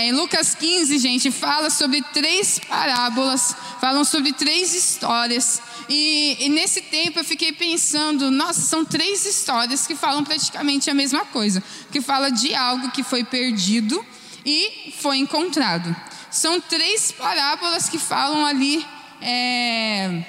É, 0.00 0.06
em 0.06 0.12
Lucas 0.12 0.54
15, 0.54 0.96
gente, 0.96 1.30
fala 1.30 1.68
sobre 1.68 2.00
três 2.00 2.58
parábolas, 2.58 3.54
falam 3.78 4.02
sobre 4.02 4.32
três 4.32 4.74
histórias. 4.74 5.60
E, 5.90 6.38
e, 6.40 6.48
nesse 6.48 6.80
tempo 6.80 7.18
eu 7.18 7.24
fiquei 7.24 7.52
pensando, 7.52 8.30
nossa, 8.30 8.62
são 8.62 8.82
três 8.82 9.26
histórias 9.26 9.86
que 9.86 9.94
falam 9.94 10.24
praticamente 10.24 10.88
a 10.88 10.94
mesma 10.94 11.26
coisa, 11.26 11.62
que 11.92 12.00
fala 12.00 12.30
de 12.30 12.54
algo 12.54 12.90
que 12.92 13.02
foi 13.02 13.24
perdido 13.24 14.02
e 14.46 14.94
foi 15.02 15.18
encontrado. 15.18 15.94
São 16.30 16.58
três 16.62 17.12
parábolas 17.12 17.86
que 17.86 17.98
falam 17.98 18.46
ali 18.46 18.82
é, 19.20 20.24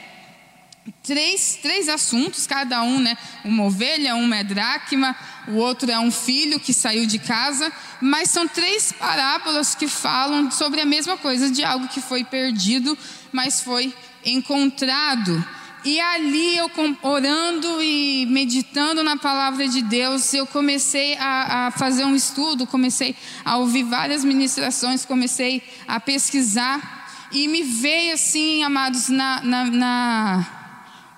três, 1.03 1.59
três 1.61 1.87
assuntos, 1.87 2.45
cada 2.45 2.83
um, 2.83 2.99
né? 2.99 3.17
Uma 3.45 3.63
ovelha, 3.63 4.15
uma 4.15 4.37
é 4.37 4.43
dracma, 4.43 5.15
o 5.47 5.53
outro 5.53 5.89
é 5.91 5.99
um 5.99 6.11
filho 6.11 6.59
que 6.59 6.73
saiu 6.73 7.05
de 7.05 7.19
casa, 7.19 7.71
mas 7.99 8.29
são 8.29 8.47
três 8.47 8.91
parábolas 8.91 9.75
que 9.75 9.87
falam 9.87 10.51
sobre 10.51 10.81
a 10.81 10.85
mesma 10.85 11.17
coisa, 11.17 11.49
de 11.49 11.63
algo 11.63 11.87
que 11.87 12.01
foi 12.01 12.23
perdido, 12.23 12.97
mas 13.31 13.61
foi 13.61 13.93
encontrado. 14.25 15.43
E 15.83 15.99
ali 15.99 16.57
eu 16.57 16.69
orando 17.01 17.81
e 17.81 18.27
meditando 18.27 19.03
na 19.03 19.17
palavra 19.17 19.67
de 19.67 19.81
Deus, 19.81 20.31
eu 20.31 20.45
comecei 20.45 21.17
a, 21.17 21.67
a, 21.67 21.71
fazer 21.71 22.05
um 22.05 22.15
estudo, 22.15 22.67
comecei 22.67 23.15
a 23.43 23.57
ouvir 23.57 23.83
várias 23.83 24.23
ministrações, 24.23 25.05
comecei 25.05 25.63
a 25.87 25.99
pesquisar 25.99 27.29
e 27.31 27.47
me 27.47 27.63
veio 27.63 28.13
assim, 28.13 28.63
amados, 28.63 29.09
na, 29.09 29.41
na, 29.41 29.65
na 29.65 30.60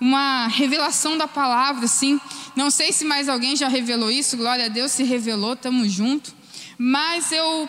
uma 0.04 0.48
revelação 0.48 1.16
da 1.16 1.26
palavra, 1.26 1.86
assim. 1.86 2.20
Não 2.54 2.70
sei 2.70 2.92
se 2.92 3.06
mais 3.06 3.26
alguém 3.26 3.56
já 3.56 3.68
revelou 3.68 4.10
isso, 4.10 4.36
glória 4.36 4.66
a 4.66 4.68
Deus 4.68 4.92
se 4.92 5.02
revelou, 5.02 5.54
estamos 5.54 5.90
juntos. 5.90 6.34
Mas 6.76 7.32
eu 7.32 7.66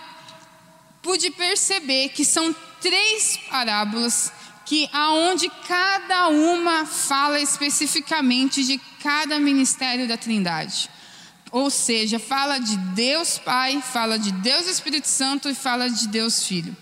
pude 1.02 1.32
perceber 1.32 2.10
que 2.10 2.26
são 2.26 2.54
três 2.82 3.40
parábolas 3.50 4.34
que 4.66 4.90
aonde 4.92 5.50
cada 5.66 6.28
uma 6.28 6.86
fala 6.86 7.40
especificamente 7.40 8.66
de 8.66 8.82
cada 9.02 9.40
ministério 9.40 10.06
da 10.06 10.18
Trindade. 10.18 10.90
Ou 11.52 11.70
seja, 11.70 12.20
fala 12.20 12.58
de 12.58 12.76
Deus 12.76 13.38
Pai, 13.38 13.82
fala 13.82 14.20
de 14.20 14.34
Deus 14.34 14.68
Espírito 14.68 15.08
Santo 15.08 15.48
e 15.48 15.56
fala 15.56 15.90
de 15.90 16.10
Deus 16.10 16.44
Filho. 16.44 16.76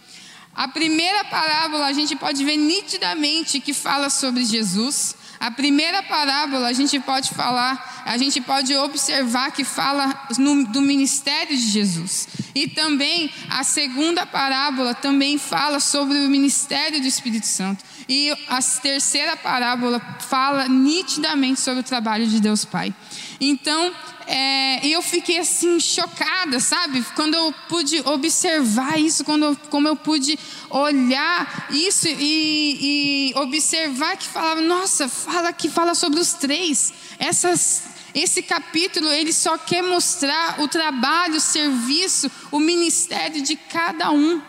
A 0.55 0.67
primeira 0.67 1.23
parábola 1.25 1.85
a 1.85 1.93
gente 1.93 2.15
pode 2.15 2.43
ver 2.43 2.57
nitidamente 2.57 3.59
que 3.59 3.71
fala 3.71 4.09
sobre 4.09 4.43
Jesus. 4.45 5.15
A 5.43 5.51
primeira 5.51 6.01
parábola 6.01 6.69
a 6.69 6.71
gente 6.71 6.97
pode 7.01 7.31
falar, 7.31 8.01
a 8.05 8.17
gente 8.17 8.39
pode 8.39 8.73
observar 8.77 9.51
que 9.51 9.65
fala 9.65 10.27
no, 10.37 10.63
do 10.67 10.79
ministério 10.79 11.53
de 11.53 11.67
Jesus. 11.67 12.29
E 12.55 12.69
também 12.69 13.29
a 13.49 13.61
segunda 13.61 14.25
parábola 14.25 14.95
também 14.95 15.37
fala 15.37 15.81
sobre 15.81 16.17
o 16.19 16.29
ministério 16.29 17.01
do 17.01 17.07
Espírito 17.07 17.45
Santo. 17.45 17.83
E 18.07 18.31
a 18.47 18.61
terceira 18.81 19.35
parábola 19.35 19.99
fala 20.29 20.69
nitidamente 20.69 21.59
sobre 21.59 21.81
o 21.81 21.83
trabalho 21.83 22.25
de 22.25 22.39
Deus 22.39 22.63
Pai. 22.63 22.95
Então, 23.41 23.91
é, 24.27 24.87
eu 24.87 25.01
fiquei 25.01 25.39
assim 25.39 25.79
chocada, 25.79 26.59
sabe? 26.59 27.03
Quando 27.15 27.33
eu 27.33 27.53
pude 27.67 28.01
observar 28.05 28.99
isso, 28.99 29.23
quando 29.23 29.45
eu, 29.45 29.55
como 29.69 29.87
eu 29.87 29.95
pude 29.95 30.37
olhar 30.69 31.67
isso 31.71 32.07
e, 32.07 33.31
e 33.31 33.33
observar 33.35 34.17
que 34.17 34.27
falava, 34.27 34.61
nossa, 34.61 35.07
fala 35.07 35.51
que 35.51 35.69
fala 35.69 35.95
sobre 35.95 36.19
os 36.19 36.33
três. 36.33 36.93
Essas, 37.19 37.83
esse 38.13 38.41
capítulo 38.41 39.09
ele 39.09 39.33
só 39.33 39.57
quer 39.57 39.83
mostrar 39.83 40.61
o 40.61 40.67
trabalho, 40.67 41.35
o 41.35 41.41
serviço, 41.41 42.31
o 42.51 42.59
ministério 42.59 43.41
de 43.41 43.55
cada 43.55 44.11
um. 44.11 44.41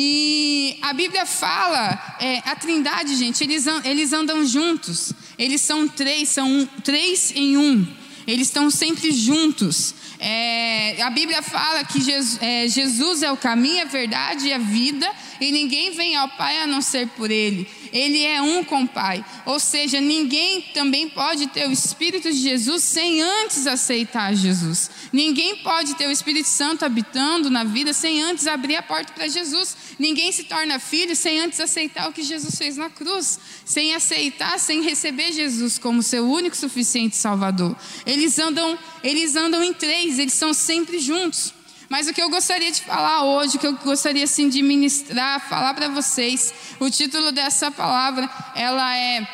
E 0.00 0.78
a 0.82 0.92
Bíblia 0.92 1.26
fala, 1.26 2.16
é, 2.20 2.38
a 2.44 2.54
Trindade, 2.54 3.16
gente, 3.16 3.42
eles, 3.42 3.66
eles 3.84 4.12
andam 4.12 4.46
juntos. 4.46 5.12
Eles 5.36 5.60
são 5.60 5.88
três, 5.88 6.28
são 6.28 6.48
um, 6.48 6.66
três 6.66 7.32
em 7.34 7.56
um. 7.56 7.97
Eles 8.28 8.48
estão 8.48 8.70
sempre 8.70 9.10
juntos. 9.10 9.94
É, 10.18 11.00
a 11.00 11.08
Bíblia 11.08 11.40
fala 11.40 11.82
que 11.82 11.98
Jesus 11.98 12.38
é, 12.42 12.68
Jesus 12.68 13.22
é 13.22 13.32
o 13.32 13.38
caminho, 13.38 13.80
a 13.80 13.86
verdade 13.86 14.48
e 14.48 14.52
a 14.52 14.58
vida, 14.58 15.10
e 15.40 15.50
ninguém 15.50 15.92
vem 15.92 16.14
ao 16.14 16.28
Pai 16.28 16.60
a 16.60 16.66
não 16.66 16.82
ser 16.82 17.08
por 17.08 17.30
Ele. 17.30 17.66
Ele 17.92 18.24
é 18.24 18.40
um 18.40 18.64
com 18.64 18.82
o 18.82 18.88
Pai. 18.88 19.24
Ou 19.46 19.58
seja, 19.58 20.00
ninguém 20.00 20.62
também 20.74 21.08
pode 21.08 21.46
ter 21.48 21.68
o 21.68 21.72
Espírito 21.72 22.30
de 22.30 22.38
Jesus 22.38 22.82
sem 22.84 23.22
antes 23.22 23.66
aceitar 23.66 24.34
Jesus. 24.34 24.90
Ninguém 25.12 25.56
pode 25.56 25.94
ter 25.94 26.06
o 26.06 26.10
Espírito 26.10 26.48
Santo 26.48 26.84
habitando 26.84 27.50
na 27.50 27.64
vida 27.64 27.92
sem 27.92 28.22
antes 28.22 28.46
abrir 28.46 28.76
a 28.76 28.82
porta 28.82 29.12
para 29.12 29.28
Jesus. 29.28 29.76
Ninguém 29.98 30.32
se 30.32 30.44
torna 30.44 30.78
filho 30.78 31.14
sem 31.16 31.40
antes 31.40 31.60
aceitar 31.60 32.08
o 32.08 32.12
que 32.12 32.22
Jesus 32.22 32.56
fez 32.56 32.76
na 32.76 32.90
cruz, 32.90 33.38
sem 33.64 33.94
aceitar, 33.94 34.58
sem 34.58 34.82
receber 34.82 35.32
Jesus 35.32 35.78
como 35.78 36.02
seu 36.02 36.28
único 36.28 36.56
suficiente 36.56 37.16
Salvador. 37.16 37.76
Eles 38.06 38.38
andam, 38.38 38.78
eles 39.02 39.36
andam 39.36 39.62
em 39.62 39.72
três, 39.72 40.18
eles 40.18 40.34
são 40.34 40.54
sempre 40.54 40.98
juntos. 40.98 41.57
Mas 41.88 42.06
o 42.06 42.12
que 42.12 42.22
eu 42.22 42.28
gostaria 42.28 42.70
de 42.70 42.82
falar 42.82 43.24
hoje, 43.24 43.56
o 43.56 43.58
que 43.58 43.66
eu 43.66 43.72
gostaria 43.72 44.24
assim 44.24 44.48
de 44.48 44.62
ministrar, 44.62 45.40
falar 45.48 45.72
para 45.72 45.88
vocês, 45.88 46.52
o 46.78 46.90
título 46.90 47.32
dessa 47.32 47.70
palavra, 47.70 48.28
ela 48.54 48.94
é, 48.94 49.26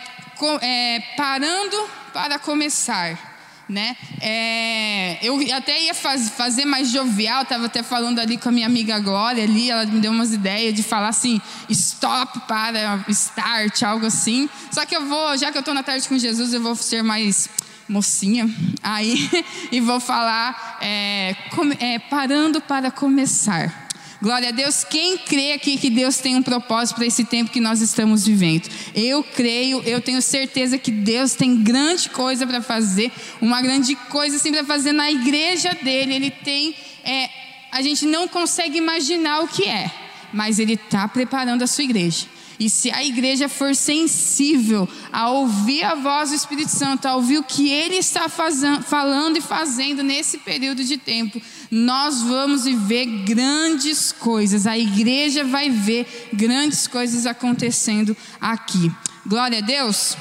é 0.63 1.01
parando 1.17 1.77
para 2.13 2.39
começar. 2.39 3.35
Né? 3.67 3.97
É, 4.21 5.19
eu 5.23 5.41
até 5.57 5.81
ia 5.83 5.95
faz, 5.95 6.29
fazer 6.29 6.67
mais 6.67 6.91
jovial, 6.91 7.43
estava 7.43 7.65
até 7.65 7.83
falando 7.83 8.19
ali 8.19 8.37
com 8.37 8.51
a 8.51 8.53
minha 8.53 8.67
amiga 8.67 8.99
Glória 9.01 9.43
ali, 9.43 9.71
ela 9.71 9.87
me 9.87 10.01
deu 10.01 10.13
umas 10.13 10.35
ideias 10.35 10.75
de 10.75 10.83
falar 10.83 11.09
assim, 11.09 11.41
stop 11.71 12.41
para 12.41 13.03
start, 13.09 13.83
algo 13.83 14.07
assim. 14.07 14.51
Só 14.71 14.85
que 14.85 14.95
eu 14.95 15.07
vou, 15.07 15.37
já 15.39 15.51
que 15.51 15.57
eu 15.57 15.61
estou 15.61 15.75
na 15.75 15.83
tarde 15.83 16.07
com 16.07 16.17
Jesus, 16.19 16.53
eu 16.53 16.61
vou 16.61 16.77
ser 16.77 17.03
mais 17.03 17.49
mocinha 17.89 18.49
aí 18.83 19.29
e 19.71 19.81
vou 19.81 20.01
falar 20.01 20.79
é, 20.81 21.37
é, 21.79 21.99
parando 21.99 22.61
para 22.61 22.91
começar. 22.91 23.85
Glória 24.25 24.49
a 24.49 24.53
Deus. 24.53 24.85
Quem 24.85 25.19
crê 25.19 25.53
aqui 25.53 25.77
que 25.77 25.91
Deus 25.91 26.17
tem 26.17 26.35
um 26.35 26.43
propósito 26.43 26.97
para 26.97 27.05
esse 27.05 27.25
tempo 27.25 27.51
que 27.51 27.61
nós 27.61 27.83
estamos 27.83 28.25
vivendo? 28.25 28.71
Eu 28.95 29.23
creio, 29.23 29.83
eu 29.83 30.01
tenho 30.01 30.23
certeza 30.23 30.79
que 30.79 30.91
Deus 30.91 31.35
tem 31.35 31.63
grande 31.63 32.09
coisa 32.09 32.47
para 32.47 32.63
fazer, 32.63 33.13
uma 33.39 33.61
grande 33.61 33.95
coisa 33.95 34.37
assim 34.37 34.51
para 34.51 34.65
fazer 34.65 34.93
na 34.93 35.11
igreja 35.11 35.77
dele. 35.83 36.15
Ele 36.15 36.31
tem, 36.31 36.75
é, 37.05 37.29
a 37.71 37.83
gente 37.83 38.07
não 38.07 38.27
consegue 38.27 38.79
imaginar 38.79 39.41
o 39.41 39.49
que 39.49 39.69
é, 39.69 39.91
mas 40.33 40.59
Ele 40.59 40.73
está 40.73 41.07
preparando 41.07 41.63
a 41.63 41.67
sua 41.67 41.85
igreja. 41.85 42.27
E 42.59 42.71
se 42.71 42.91
a 42.91 43.05
igreja 43.05 43.49
for 43.49 43.75
sensível 43.75 44.89
a 45.13 45.31
ouvir 45.31 45.83
a 45.83 45.95
voz 45.95 46.31
do 46.31 46.37
Espírito 46.37 46.71
Santo, 46.71 47.07
a 47.07 47.17
ouvir 47.17 47.39
o 47.39 47.43
que 47.43 47.69
ele 47.69 47.97
está 47.97 48.29
fazendo, 48.29 48.83
falando 48.83 49.37
e 49.37 49.41
fazendo 49.41 50.03
nesse 50.03 50.39
período 50.39 50.85
de 50.85 50.97
tempo, 50.97 51.41
nós 51.71 52.23
vamos 52.23 52.65
viver 52.65 53.07
grandes 53.25 54.13
coisas. 54.13 54.67
A 54.67 54.79
igreja 54.79 55.45
vai 55.45 55.71
ver 55.71 56.29
grandes 56.33 56.87
coisas 56.87 57.27
acontecendo 57.27 58.17
aqui. 58.41 58.93
Glória 59.27 59.59
a 59.59 59.63
Deus. 59.63 60.17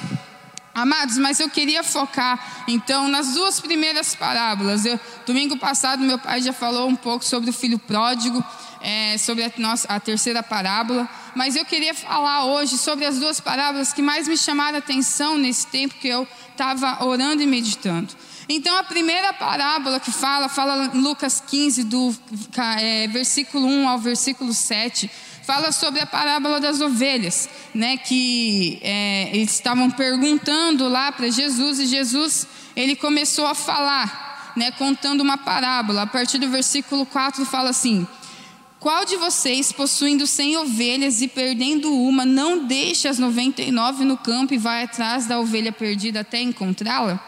Amados, 0.74 1.16
mas 1.18 1.38
eu 1.38 1.48
queria 1.48 1.84
focar 1.84 2.64
então 2.66 3.06
nas 3.06 3.34
duas 3.34 3.60
primeiras 3.60 4.16
parábolas. 4.16 4.84
Eu, 4.84 4.98
domingo 5.24 5.56
passado, 5.56 6.02
meu 6.02 6.18
pai 6.18 6.42
já 6.42 6.52
falou 6.52 6.88
um 6.88 6.96
pouco 6.96 7.24
sobre 7.24 7.48
o 7.48 7.52
filho 7.52 7.78
pródigo 7.78 8.44
é, 8.84 9.16
sobre 9.16 9.42
a, 9.42 9.50
nossa, 9.56 9.88
a 9.88 9.98
terceira 9.98 10.42
parábola, 10.42 11.08
mas 11.34 11.56
eu 11.56 11.64
queria 11.64 11.94
falar 11.94 12.44
hoje 12.44 12.76
sobre 12.76 13.06
as 13.06 13.18
duas 13.18 13.40
parábolas 13.40 13.94
que 13.94 14.02
mais 14.02 14.28
me 14.28 14.36
chamaram 14.36 14.76
a 14.76 14.78
atenção 14.78 15.38
nesse 15.38 15.66
tempo 15.66 15.94
que 15.94 16.06
eu 16.06 16.28
estava 16.52 17.02
orando 17.02 17.42
e 17.42 17.46
meditando. 17.46 18.14
Então, 18.46 18.76
a 18.76 18.84
primeira 18.84 19.32
parábola 19.32 19.98
que 19.98 20.10
fala, 20.10 20.50
fala 20.50 20.90
Lucas 20.92 21.42
15, 21.46 21.84
do 21.84 22.14
é, 22.78 23.08
versículo 23.08 23.66
1 23.66 23.88
ao 23.88 23.98
versículo 23.98 24.52
7, 24.52 25.10
fala 25.44 25.72
sobre 25.72 26.00
a 26.00 26.06
parábola 26.06 26.60
das 26.60 26.82
ovelhas, 26.82 27.48
né? 27.74 27.96
Que 27.96 28.78
é, 28.82 29.30
eles 29.32 29.54
estavam 29.54 29.90
perguntando 29.90 30.88
lá 30.88 31.10
para 31.10 31.30
Jesus 31.30 31.78
e 31.78 31.86
Jesus 31.86 32.46
ele 32.76 32.94
começou 32.94 33.46
a 33.46 33.54
falar, 33.54 34.52
né? 34.54 34.70
Contando 34.72 35.22
uma 35.22 35.38
parábola. 35.38 36.02
A 36.02 36.06
partir 36.06 36.36
do 36.36 36.50
versículo 36.50 37.06
4 37.06 37.46
fala 37.46 37.70
assim: 37.70 38.06
qual 38.84 39.06
de 39.06 39.16
vocês, 39.16 39.72
possuindo 39.72 40.26
cem 40.26 40.58
ovelhas 40.58 41.22
e 41.22 41.26
perdendo 41.26 41.90
uma, 41.90 42.26
não 42.26 42.66
deixa 42.66 43.08
as 43.08 43.18
noventa 43.18 43.62
e 43.62 43.72
nove 43.72 44.04
no 44.04 44.14
campo 44.14 44.52
e 44.52 44.58
vai 44.58 44.82
atrás 44.82 45.24
da 45.24 45.40
ovelha 45.40 45.72
perdida 45.72 46.20
até 46.20 46.42
encontrá-la? 46.42 47.18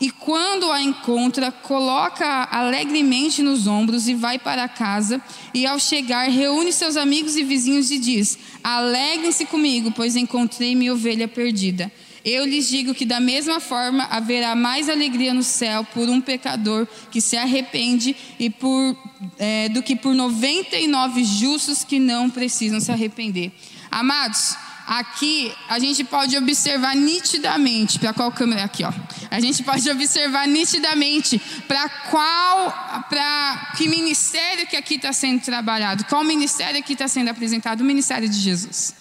E 0.00 0.08
quando 0.08 0.70
a 0.70 0.80
encontra, 0.80 1.50
coloca 1.50 2.46
alegremente 2.48 3.42
nos 3.42 3.66
ombros 3.66 4.06
e 4.06 4.14
vai 4.14 4.38
para 4.38 4.68
casa. 4.68 5.20
E 5.52 5.66
ao 5.66 5.80
chegar, 5.80 6.28
reúne 6.28 6.72
seus 6.72 6.96
amigos 6.96 7.36
e 7.36 7.42
vizinhos 7.42 7.90
e 7.90 7.98
diz: 7.98 8.38
Alegrem-se 8.62 9.46
comigo, 9.46 9.90
pois 9.90 10.14
encontrei 10.14 10.76
minha 10.76 10.92
ovelha 10.92 11.26
perdida. 11.26 11.90
Eu 12.24 12.46
lhes 12.46 12.68
digo 12.68 12.94
que 12.94 13.04
da 13.04 13.20
mesma 13.20 13.60
forma 13.60 14.04
haverá 14.04 14.56
mais 14.56 14.88
alegria 14.88 15.34
no 15.34 15.42
céu 15.42 15.84
por 15.84 16.08
um 16.08 16.22
pecador 16.22 16.86
que 17.10 17.20
se 17.20 17.36
arrepende 17.36 18.16
e 18.38 18.48
por, 18.48 18.96
é, 19.38 19.68
do 19.68 19.82
que 19.82 19.94
por 19.94 20.14
99 20.14 21.22
justos 21.22 21.84
que 21.84 21.98
não 21.98 22.30
precisam 22.30 22.80
se 22.80 22.90
arrepender. 22.90 23.52
Amados, 23.90 24.56
aqui 24.86 25.52
a 25.68 25.78
gente 25.78 26.02
pode 26.02 26.34
observar 26.36 26.96
nitidamente 26.96 27.98
para 27.98 28.14
qual 28.14 28.32
câmera 28.32 28.64
aqui, 28.64 28.84
ó. 28.84 28.92
A 29.30 29.38
gente 29.38 29.62
pode 29.62 29.88
observar 29.90 30.48
nitidamente 30.48 31.38
para 31.68 31.88
qual, 31.88 33.04
para 33.08 33.72
que 33.76 33.86
ministério 33.86 34.66
que 34.66 34.76
aqui 34.76 34.94
está 34.94 35.12
sendo 35.12 35.42
trabalhado, 35.42 36.04
qual 36.04 36.24
ministério 36.24 36.82
que 36.82 36.94
está 36.94 37.06
sendo 37.06 37.28
apresentado, 37.28 37.82
o 37.82 37.84
ministério 37.84 38.28
de 38.28 38.38
Jesus. 38.38 38.94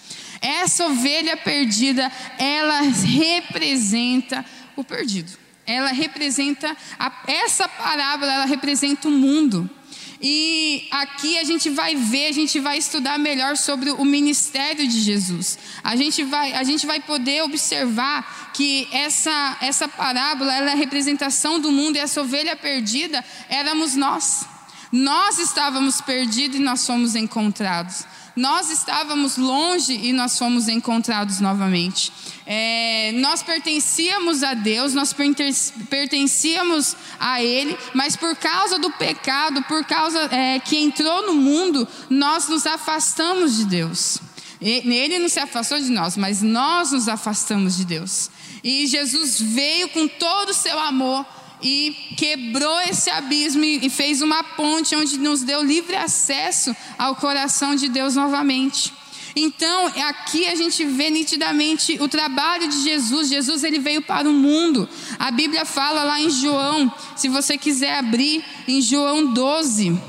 Essa 0.43 0.87
ovelha 0.87 1.37
perdida, 1.37 2.11
ela 2.37 2.81
representa 2.81 4.43
o 4.75 4.83
perdido. 4.83 5.31
Ela 5.65 5.93
representa 5.93 6.75
a, 6.99 7.11
essa 7.25 7.65
parábola, 7.69 8.33
ela 8.33 8.45
representa 8.45 9.07
o 9.07 9.11
mundo. 9.11 9.69
E 10.21 10.85
aqui 10.91 11.37
a 11.37 11.45
gente 11.45 11.69
vai 11.69 11.95
ver, 11.95 12.27
a 12.27 12.31
gente 12.33 12.59
vai 12.59 12.77
estudar 12.77 13.17
melhor 13.17 13.55
sobre 13.55 13.91
o 13.91 14.03
ministério 14.03 14.85
de 14.85 14.99
Jesus. 14.99 15.57
A 15.81 15.95
gente 15.95 16.23
vai, 16.23 16.53
a 16.53 16.63
gente 16.63 16.85
vai 16.85 16.99
poder 16.99 17.43
observar 17.43 18.51
que 18.53 18.87
essa, 18.91 19.57
essa 19.61 19.87
parábola 19.87 20.53
ela 20.53 20.71
é 20.71 20.73
a 20.73 20.77
representação 20.77 21.57
do 21.57 21.71
mundo 21.71 21.95
e 21.95 21.99
essa 21.99 22.21
ovelha 22.21 22.55
perdida 22.55 23.23
éramos 23.47 23.95
nós. 23.95 24.45
Nós 24.91 25.39
estávamos 25.39 26.01
perdidos 26.01 26.57
e 26.57 26.63
nós 26.63 26.85
fomos 26.85 27.15
encontrados. 27.15 28.05
Nós 28.35 28.71
estávamos 28.71 29.37
longe 29.37 29.93
e 29.93 30.11
nós 30.11 30.37
fomos 30.37 30.67
encontrados 30.67 31.39
novamente. 31.39 32.11
É, 32.45 33.11
nós 33.13 33.43
pertencíamos 33.43 34.41
a 34.41 34.55
Deus, 34.55 34.93
nós 34.93 35.13
pertencíamos 35.89 36.95
a 37.19 37.43
Ele, 37.43 37.77
mas 37.93 38.15
por 38.15 38.35
causa 38.35 38.79
do 38.79 38.89
pecado, 38.91 39.61
por 39.63 39.85
causa 39.85 40.19
é, 40.31 40.59
que 40.59 40.77
entrou 40.77 41.27
no 41.27 41.35
mundo, 41.35 41.87
nós 42.09 42.47
nos 42.47 42.65
afastamos 42.65 43.55
de 43.55 43.65
Deus. 43.65 44.19
Ele 44.59 45.19
não 45.19 45.27
se 45.27 45.39
afastou 45.39 45.77
de 45.77 45.89
nós, 45.89 46.15
mas 46.15 46.41
nós 46.41 46.91
nos 46.91 47.09
afastamos 47.09 47.75
de 47.75 47.85
Deus. 47.85 48.31
E 48.63 48.87
Jesus 48.87 49.39
veio 49.39 49.89
com 49.89 50.07
todo 50.07 50.49
o 50.49 50.53
seu 50.53 50.79
amor 50.79 51.25
e 51.63 51.95
quebrou 52.17 52.79
esse 52.81 53.09
abismo 53.09 53.63
e 53.63 53.89
fez 53.89 54.21
uma 54.21 54.43
ponte 54.43 54.95
onde 54.95 55.17
nos 55.17 55.41
deu 55.41 55.63
livre 55.63 55.95
acesso 55.95 56.75
ao 56.97 57.15
coração 57.15 57.75
de 57.75 57.87
Deus 57.87 58.15
novamente. 58.15 58.93
Então, 59.35 59.87
aqui 60.07 60.45
a 60.45 60.55
gente 60.55 60.85
vê 60.85 61.09
nitidamente 61.09 61.97
o 61.99 62.07
trabalho 62.07 62.67
de 62.67 62.83
Jesus. 62.83 63.29
Jesus 63.29 63.63
ele 63.63 63.79
veio 63.79 64.01
para 64.01 64.29
o 64.29 64.33
mundo. 64.33 64.87
A 65.17 65.31
Bíblia 65.31 65.65
fala 65.65 66.03
lá 66.03 66.21
em 66.21 66.29
João, 66.29 66.93
se 67.15 67.27
você 67.29 67.57
quiser 67.57 67.97
abrir 67.97 68.43
em 68.67 68.79
João 68.79 69.33
12. 69.33 69.99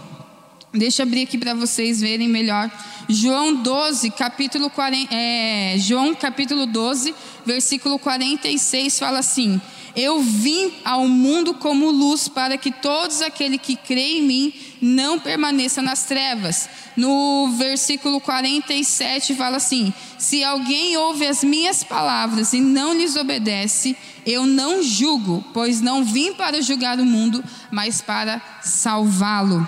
Deixa 0.75 1.03
eu 1.03 1.07
abrir 1.07 1.23
aqui 1.23 1.39
para 1.39 1.55
vocês 1.55 2.01
verem 2.01 2.29
melhor. 2.29 2.71
João 3.09 3.55
12, 3.55 4.11
capítulo 4.11 4.69
40, 4.69 5.15
é, 5.15 5.77
João 5.79 6.15
capítulo 6.15 6.67
12, 6.67 7.15
versículo 7.47 7.99
46 7.99 8.99
fala 8.99 9.21
assim: 9.21 9.61
eu 9.97 10.21
vim 10.21 10.73
ao 10.85 11.07
mundo 11.07 11.55
como 11.55 11.91
luz 11.91 12.29
para 12.29 12.59
que 12.59 12.71
todos 12.71 13.23
aqueles 13.23 13.61
que 13.61 13.77
creem 13.77 14.19
em 14.19 14.23
mim 14.23 14.55
não 14.81 15.19
permaneçam 15.19 15.85
nas 15.85 16.05
trevas. 16.05 16.69
No 16.97 17.53
versículo 17.57 18.21
47 18.21 19.35
fala 19.35 19.57
assim: 19.57 19.93
Se 20.19 20.43
alguém 20.43 20.97
ouve 20.97 21.27
as 21.27 21.45
minhas 21.45 21.85
palavras 21.85 22.53
e 22.53 22.61
não 22.61 22.93
lhes 22.93 23.17
obedece, 23.17 23.97
eu 24.27 24.47
não 24.47 24.83
julgo, 24.83 25.45
pois 25.53 25.81
não 25.81 26.05
vim 26.05 26.35
para 26.35 26.63
julgar 26.63 26.99
o 26.99 27.05
mundo, 27.05 27.43
mas 27.71 28.01
para 28.01 28.41
salvá-lo. 28.63 29.67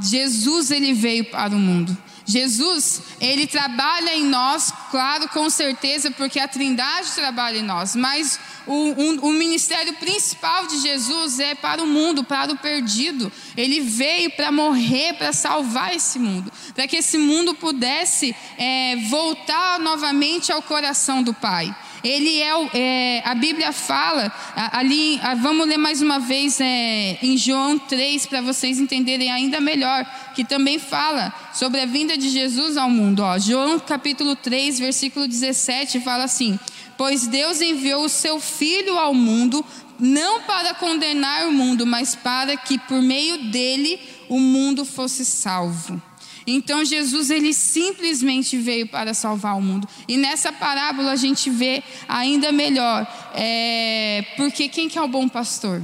Jesus 0.00 0.70
ele 0.70 0.92
veio 0.92 1.24
para 1.24 1.54
o 1.54 1.58
mundo. 1.58 1.96
Jesus, 2.26 3.02
ele 3.20 3.46
trabalha 3.46 4.14
em 4.14 4.24
nós, 4.24 4.72
claro, 4.90 5.28
com 5.28 5.50
certeza, 5.50 6.10
porque 6.10 6.40
a 6.40 6.48
Trindade 6.48 7.12
trabalha 7.12 7.58
em 7.58 7.62
nós, 7.62 7.94
mas 7.94 8.40
o, 8.66 8.72
um, 8.72 9.18
o, 9.28 9.32
ministério 9.32 9.92
principal 9.94 10.66
de 10.66 10.80
Jesus 10.80 11.38
é 11.38 11.54
para 11.54 11.82
o 11.82 11.86
mundo, 11.86 12.24
para 12.24 12.52
o 12.52 12.56
perdido. 12.56 13.30
Ele 13.56 13.80
veio 13.80 14.30
para 14.30 14.50
morrer, 14.50 15.14
para 15.14 15.32
salvar 15.34 15.94
esse 15.94 16.18
mundo, 16.18 16.50
para 16.74 16.88
que 16.88 16.96
esse 16.96 17.18
mundo 17.18 17.54
pudesse 17.54 18.34
é, 18.56 18.96
voltar 19.10 19.78
novamente 19.78 20.50
ao 20.50 20.62
coração 20.62 21.22
do 21.22 21.34
Pai. 21.34 21.74
Ele 22.04 22.42
é, 22.42 22.52
é 22.74 23.22
a 23.24 23.34
Bíblia 23.34 23.72
fala 23.72 24.30
ali, 24.72 25.18
vamos 25.40 25.66
ler 25.66 25.78
mais 25.78 26.02
uma 26.02 26.20
vez 26.20 26.60
é, 26.60 27.18
em 27.22 27.38
João 27.38 27.78
3 27.78 28.26
para 28.26 28.42
vocês 28.42 28.78
entenderem 28.78 29.32
ainda 29.32 29.58
melhor, 29.58 30.04
que 30.34 30.44
também 30.44 30.78
fala 30.78 31.32
sobre 31.54 31.80
a 31.80 31.86
vinda 31.86 32.18
de 32.18 32.28
Jesus 32.28 32.76
ao 32.76 32.90
mundo. 32.90 33.20
Ó, 33.20 33.38
João 33.38 33.80
capítulo 33.80 34.36
3, 34.36 34.78
versículo 34.78 35.26
17 35.26 36.00
fala 36.00 36.24
assim: 36.24 36.58
Pois 36.98 37.26
Deus 37.26 37.62
enviou 37.62 38.04
o 38.04 38.08
seu 38.10 38.38
Filho 38.38 38.98
ao 38.98 39.14
mundo, 39.14 39.64
não 39.98 40.42
para 40.42 40.74
condenar 40.74 41.46
o 41.48 41.52
mundo, 41.52 41.86
mas 41.86 42.14
para 42.14 42.54
que 42.54 42.78
por 42.80 43.00
meio 43.00 43.50
dele 43.50 43.98
o 44.28 44.38
mundo 44.38 44.84
fosse 44.84 45.24
salvo. 45.24 46.00
Então 46.46 46.84
Jesus 46.84 47.30
ele 47.30 47.52
simplesmente 47.52 48.56
veio 48.58 48.86
para 48.86 49.14
salvar 49.14 49.56
o 49.56 49.62
mundo. 49.62 49.88
E 50.06 50.16
nessa 50.16 50.52
parábola 50.52 51.12
a 51.12 51.16
gente 51.16 51.48
vê 51.50 51.82
ainda 52.08 52.52
melhor, 52.52 53.06
é, 53.34 54.24
porque 54.36 54.68
quem 54.68 54.88
que 54.88 54.98
é 54.98 55.02
o 55.02 55.08
bom 55.08 55.28
pastor? 55.28 55.82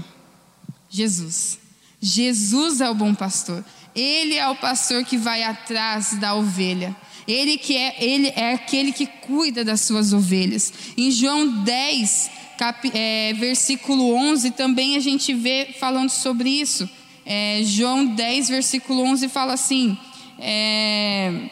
Jesus. 0.88 1.58
Jesus 2.00 2.80
é 2.80 2.90
o 2.90 2.94
bom 2.94 3.14
pastor. 3.14 3.64
Ele 3.94 4.36
é 4.36 4.48
o 4.48 4.56
pastor 4.56 5.04
que 5.04 5.16
vai 5.16 5.42
atrás 5.42 6.14
da 6.14 6.34
ovelha. 6.34 6.96
Ele 7.26 7.58
que 7.58 7.76
é, 7.76 7.96
ele 8.02 8.28
é 8.28 8.54
aquele 8.54 8.92
que 8.92 9.06
cuida 9.06 9.64
das 9.64 9.82
suas 9.82 10.12
ovelhas. 10.12 10.72
Em 10.96 11.10
João 11.10 11.62
10, 11.62 12.30
cap, 12.58 12.90
é, 12.94 13.32
versículo 13.34 14.14
11, 14.14 14.50
também 14.52 14.96
a 14.96 15.00
gente 15.00 15.32
vê 15.32 15.74
falando 15.78 16.10
sobre 16.10 16.48
isso. 16.48 16.88
É, 17.24 17.60
João 17.64 18.06
10, 18.06 18.48
versículo 18.48 19.02
11 19.02 19.28
fala 19.28 19.52
assim: 19.52 19.96
é, 20.40 21.50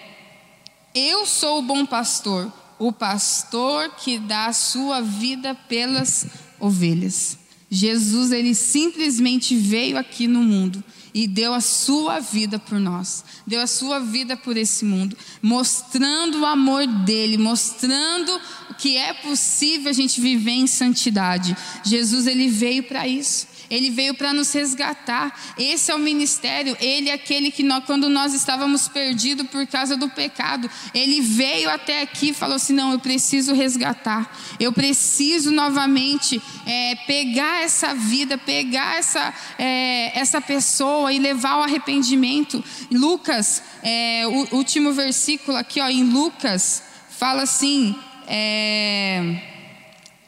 Eu 0.94 1.26
sou 1.26 1.58
o 1.58 1.62
bom 1.62 1.84
pastor, 1.84 2.52
o 2.78 2.92
pastor 2.92 3.90
que 3.96 4.18
dá 4.18 4.46
a 4.46 4.52
sua 4.52 5.00
vida 5.00 5.54
pelas 5.54 6.26
ovelhas. 6.58 7.38
Jesus, 7.70 8.32
ele 8.32 8.54
simplesmente 8.54 9.54
veio 9.54 9.98
aqui 9.98 10.26
no 10.26 10.42
mundo 10.42 10.82
e 11.12 11.26
deu 11.26 11.52
a 11.52 11.60
sua 11.60 12.20
vida 12.20 12.58
por 12.58 12.78
nós, 12.78 13.24
deu 13.46 13.60
a 13.60 13.66
sua 13.66 13.98
vida 13.98 14.36
por 14.36 14.56
esse 14.56 14.84
mundo, 14.84 15.16
mostrando 15.42 16.40
o 16.40 16.46
amor 16.46 16.86
dele, 16.86 17.36
mostrando 17.36 18.40
que 18.78 18.96
é 18.96 19.12
possível 19.12 19.90
a 19.90 19.92
gente 19.92 20.20
viver 20.20 20.52
em 20.52 20.66
santidade. 20.66 21.56
Jesus 21.84 22.26
ele 22.26 22.48
veio 22.48 22.84
para 22.84 23.06
isso. 23.06 23.46
Ele 23.70 23.90
veio 23.90 24.14
para 24.14 24.32
nos 24.32 24.52
resgatar. 24.52 25.54
Esse 25.58 25.90
é 25.90 25.94
o 25.94 25.98
ministério. 25.98 26.76
Ele 26.80 27.10
é 27.10 27.12
aquele 27.12 27.50
que, 27.50 27.62
nós, 27.62 27.84
quando 27.84 28.08
nós 28.08 28.32
estávamos 28.32 28.88
perdidos 28.88 29.46
por 29.48 29.66
causa 29.66 29.96
do 29.96 30.08
pecado, 30.08 30.70
ele 30.94 31.20
veio 31.20 31.68
até 31.68 32.02
aqui 32.02 32.30
e 32.30 32.34
falou 32.34 32.56
assim: 32.56 32.72
Não, 32.72 32.92
eu 32.92 32.98
preciso 32.98 33.52
resgatar. 33.52 34.34
Eu 34.58 34.72
preciso 34.72 35.50
novamente 35.50 36.40
é, 36.66 36.94
pegar 37.06 37.62
essa 37.62 37.94
vida, 37.94 38.38
pegar 38.38 38.98
essa, 38.98 39.34
é, 39.58 40.18
essa 40.18 40.40
pessoa 40.40 41.12
e 41.12 41.18
levar 41.18 41.52
ao 41.52 41.62
arrependimento. 41.62 42.64
Lucas, 42.90 43.62
é, 43.82 44.26
o 44.26 44.56
último 44.56 44.92
versículo 44.92 45.56
aqui, 45.56 45.80
ó, 45.80 45.88
em 45.88 46.04
Lucas, 46.04 46.82
fala 47.10 47.42
assim. 47.42 47.94
É, 48.26 49.42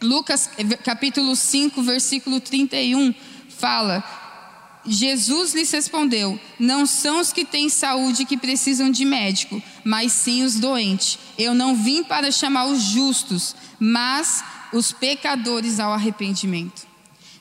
Lucas 0.02 0.49
capítulo 0.82 1.37
5, 1.37 1.82
versículo 1.82 2.40
31 2.40 3.14
fala: 3.61 4.02
Jesus 4.85 5.55
lhes 5.55 5.71
respondeu: 5.71 6.40
Não 6.59 6.87
são 6.87 7.21
os 7.21 7.33
que 7.33 7.45
têm 7.45 7.69
saúde 7.69 8.25
que 8.25 8.37
precisam 8.37 8.90
de 8.90 9.05
médico, 9.05 9.62
mas 9.85 10.12
sim 10.12 10.43
os 10.43 10.55
doentes. 10.55 11.19
Eu 11.38 11.55
não 11.55 11.76
vim 11.76 12.02
para 12.02 12.33
chamar 12.33 12.67
os 12.67 12.83
justos, 12.83 13.55
mas 13.79 14.43
os 14.73 14.93
pecadores 14.93 15.79
ao 15.79 15.93
arrependimento. 15.93 16.88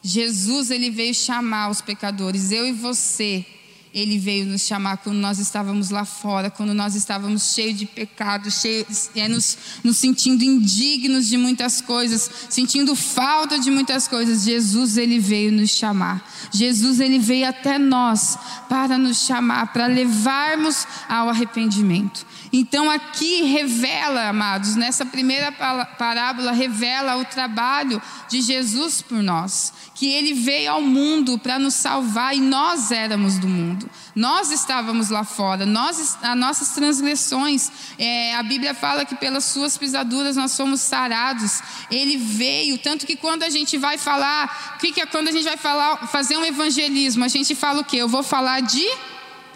Jesus 0.02 0.72
ele 0.72 0.90
veio 0.90 1.14
chamar 1.14 1.70
os 1.70 1.82
pecadores, 1.82 2.52
eu 2.52 2.68
e 2.68 2.72
você. 2.72 3.46
Ele 3.94 4.20
veio 4.20 4.46
nos 4.46 4.62
chamar 4.62 4.98
quando 4.98 5.18
nós 5.18 5.40
estávamos 5.40 5.90
lá 5.90 6.06
fora, 6.06 6.50
quando 6.50 6.74
nós 6.74 6.96
estávamos 6.96 7.54
cheios 7.54 7.80
de 7.80 7.86
pecado, 7.86 8.52
cheios, 8.52 9.10
é, 9.16 9.28
nos, 9.28 9.58
nos 9.84 9.98
sentindo 9.98 10.44
indignos 10.44 11.28
de 11.28 11.38
muitas 11.38 11.82
coisas, 11.82 12.30
sentindo 12.50 12.96
falta 12.96 13.58
de 13.60 13.72
muitas 13.72 14.08
coisas. 14.08 14.44
Jesus, 14.44 14.98
ele 14.98 15.20
veio 15.20 15.52
nos 15.52 15.72
chamar. 15.72 16.24
Jesus, 16.52 17.00
ele 17.00 17.20
veio 17.20 17.48
até 17.48 17.80
nós 17.80 18.38
para 18.68 18.98
nos 18.98 19.26
chamar, 19.26 19.74
para 19.74 19.88
levarmos 19.88 20.86
ao 21.08 21.30
arrependimento. 21.30 22.26
Então 22.52 22.90
aqui 22.90 23.44
revela, 23.44 24.30
amados, 24.30 24.76
nessa 24.76 25.06
primeira 25.06 25.52
parábola 25.52 26.52
revela 26.52 27.18
o 27.18 27.26
trabalho 27.26 28.02
de 28.28 28.42
Jesus 28.42 29.02
por 29.02 29.22
nós, 29.22 29.72
que 29.94 30.08
ele 30.08 30.34
veio 30.34 30.72
ao 30.72 30.82
mundo 30.82 31.38
para 31.38 31.60
nos 31.60 31.76
salvar 31.76 32.36
e 32.36 32.40
nós 32.40 32.92
éramos 32.92 33.38
do 33.38 33.48
mundo. 33.48 33.79
Nós 34.16 34.52
estávamos 34.52 35.10
lá 35.10 35.24
fora, 35.24 35.66
nós, 35.66 36.18
as 36.22 36.38
nossas 36.38 36.70
transgressões, 36.70 37.72
é, 37.98 38.36
a 38.36 38.44
Bíblia 38.44 38.74
fala 38.74 39.06
que 39.06 39.16
pelas 39.16 39.46
suas 39.46 39.78
pisaduras 39.78 40.36
nós 40.36 40.52
somos 40.54 40.82
sarados. 40.82 41.62
Ele 41.92 42.18
veio, 42.18 42.78
tanto 42.78 43.06
que 43.06 43.16
quando 43.16 43.44
a 43.44 43.50
gente 43.50 43.78
vai 43.78 43.98
falar, 43.98 44.78
que, 44.80 44.92
que 44.92 45.02
é 45.02 45.06
quando 45.06 45.28
a 45.28 45.32
gente 45.32 45.46
vai 45.46 45.58
falar, 45.58 46.08
fazer 46.08 46.38
um 46.38 46.44
evangelismo, 46.44 47.24
a 47.24 47.28
gente 47.28 47.54
fala 47.56 47.82
o 47.82 47.86
quê? 47.86 47.98
Eu 47.98 48.10
vou 48.10 48.24
falar 48.24 48.62
de 48.62 48.86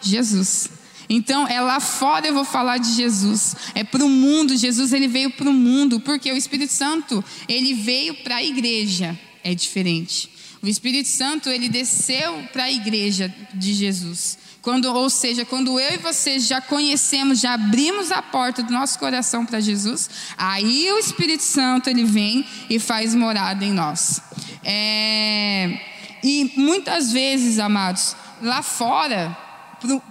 Jesus. 0.01 0.69
Então, 1.09 1.47
é 1.47 1.61
lá 1.61 1.79
fora 1.79 2.27
eu 2.27 2.33
vou 2.33 2.45
falar 2.45 2.77
de 2.77 2.93
Jesus. 2.93 3.55
É 3.75 3.83
para 3.83 4.03
o 4.03 4.09
mundo. 4.09 4.57
Jesus 4.57 4.93
ele 4.93 5.07
veio 5.07 5.29
para 5.31 5.49
o 5.49 5.53
mundo, 5.53 5.99
porque 5.99 6.31
o 6.31 6.37
Espírito 6.37 6.73
Santo 6.73 7.23
ele 7.47 7.73
veio 7.73 8.15
para 8.23 8.37
a 8.37 8.43
igreja. 8.43 9.17
É 9.43 9.53
diferente. 9.53 10.32
O 10.63 10.67
Espírito 10.67 11.09
Santo 11.09 11.49
ele 11.49 11.67
desceu 11.67 12.41
para 12.53 12.63
a 12.63 12.71
igreja 12.71 13.33
de 13.53 13.73
Jesus. 13.73 14.37
Quando, 14.61 14.85
ou 14.85 15.09
seja, 15.09 15.43
quando 15.43 15.77
eu 15.77 15.95
e 15.95 15.97
você 15.97 16.39
já 16.39 16.61
conhecemos, 16.61 17.41
já 17.41 17.55
abrimos 17.55 18.13
a 18.13 18.21
porta 18.21 18.63
do 18.63 18.71
nosso 18.71 18.97
coração 18.97 19.45
para 19.45 19.59
Jesus, 19.59 20.09
aí 20.37 20.89
o 20.93 20.97
Espírito 20.97 21.43
Santo 21.43 21.89
ele 21.89 22.05
vem 22.05 22.47
e 22.69 22.79
faz 22.79 23.13
morada 23.13 23.65
em 23.65 23.73
nós. 23.73 24.21
É, 24.63 25.81
e 26.23 26.53
muitas 26.55 27.11
vezes, 27.11 27.59
amados, 27.59 28.15
lá 28.41 28.63
fora 28.63 29.37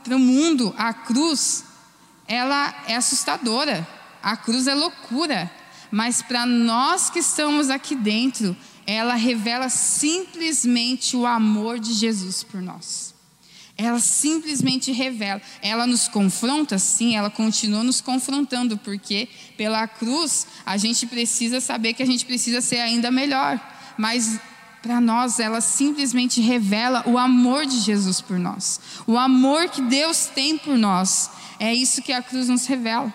para 0.04 0.16
o 0.16 0.18
mundo, 0.18 0.74
a 0.76 0.92
cruz, 0.92 1.64
ela 2.28 2.74
é 2.86 2.94
assustadora. 2.94 3.88
A 4.22 4.36
cruz 4.36 4.66
é 4.66 4.74
loucura. 4.74 5.50
Mas 5.90 6.20
para 6.20 6.44
nós 6.44 7.08
que 7.08 7.20
estamos 7.20 7.70
aqui 7.70 7.94
dentro, 7.94 8.54
ela 8.86 9.14
revela 9.14 9.68
simplesmente 9.68 11.16
o 11.16 11.26
amor 11.26 11.78
de 11.78 11.92
Jesus 11.92 12.42
por 12.42 12.60
nós. 12.60 13.12
Ela 13.76 13.98
simplesmente 14.00 14.92
revela. 14.92 15.40
Ela 15.62 15.86
nos 15.86 16.08
confronta, 16.08 16.78
sim, 16.78 17.16
ela 17.16 17.30
continua 17.30 17.82
nos 17.82 18.00
confrontando, 18.00 18.76
porque 18.78 19.28
pela 19.56 19.86
cruz 19.88 20.46
a 20.64 20.76
gente 20.76 21.06
precisa 21.06 21.60
saber 21.60 21.94
que 21.94 22.02
a 22.02 22.06
gente 22.06 22.24
precisa 22.24 22.60
ser 22.60 22.80
ainda 22.80 23.10
melhor. 23.10 23.60
Mas 23.96 24.38
para 24.82 25.00
nós, 25.00 25.38
ela 25.38 25.60
simplesmente 25.60 26.40
revela 26.40 27.04
o 27.06 27.16
amor 27.16 27.64
de 27.64 27.78
Jesus 27.78 28.20
por 28.20 28.36
nós, 28.36 28.80
o 29.06 29.16
amor 29.16 29.68
que 29.68 29.80
Deus 29.80 30.26
tem 30.26 30.58
por 30.58 30.76
nós. 30.76 31.30
É 31.58 31.72
isso 31.72 32.02
que 32.02 32.12
a 32.12 32.20
cruz 32.20 32.48
nos 32.48 32.66
revela. 32.66 33.12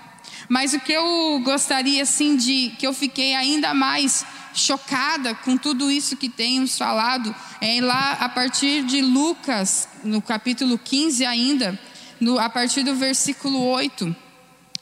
Mas 0.48 0.74
o 0.74 0.80
que 0.80 0.94
eu 0.94 1.42
gostaria 1.44 2.04
assim 2.04 2.38
de 2.38 2.74
que 2.80 2.88
eu 2.88 2.94
fiquei 2.94 3.36
ainda 3.36 3.74
mais 3.74 4.26
chocada 4.58 5.36
com 5.36 5.56
tudo 5.56 5.90
isso 5.92 6.18
que 6.18 6.28
temos 6.28 6.78
falado 6.78 7.34
é 7.62 7.80
lá 7.80 8.14
a 8.20 8.28
partir 8.28 8.84
de 8.84 9.02
Lucas, 9.02 9.88
no 10.04 10.22
capítulo 10.22 10.78
15 10.78 11.26
ainda, 11.26 11.80
no, 12.20 12.40
a 12.40 12.50
partir 12.50 12.84
do 12.84 12.96
versículo 12.96 13.64
8, 13.64 14.16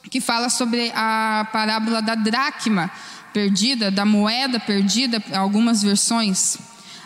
que 0.09 0.21
fala 0.21 0.49
sobre 0.49 0.91
a 0.95 1.47
parábola 1.51 2.01
da 2.01 2.15
dracma 2.15 2.89
perdida, 3.33 3.91
da 3.91 4.05
moeda 4.05 4.59
perdida, 4.59 5.21
algumas 5.33 5.83
versões. 5.83 6.57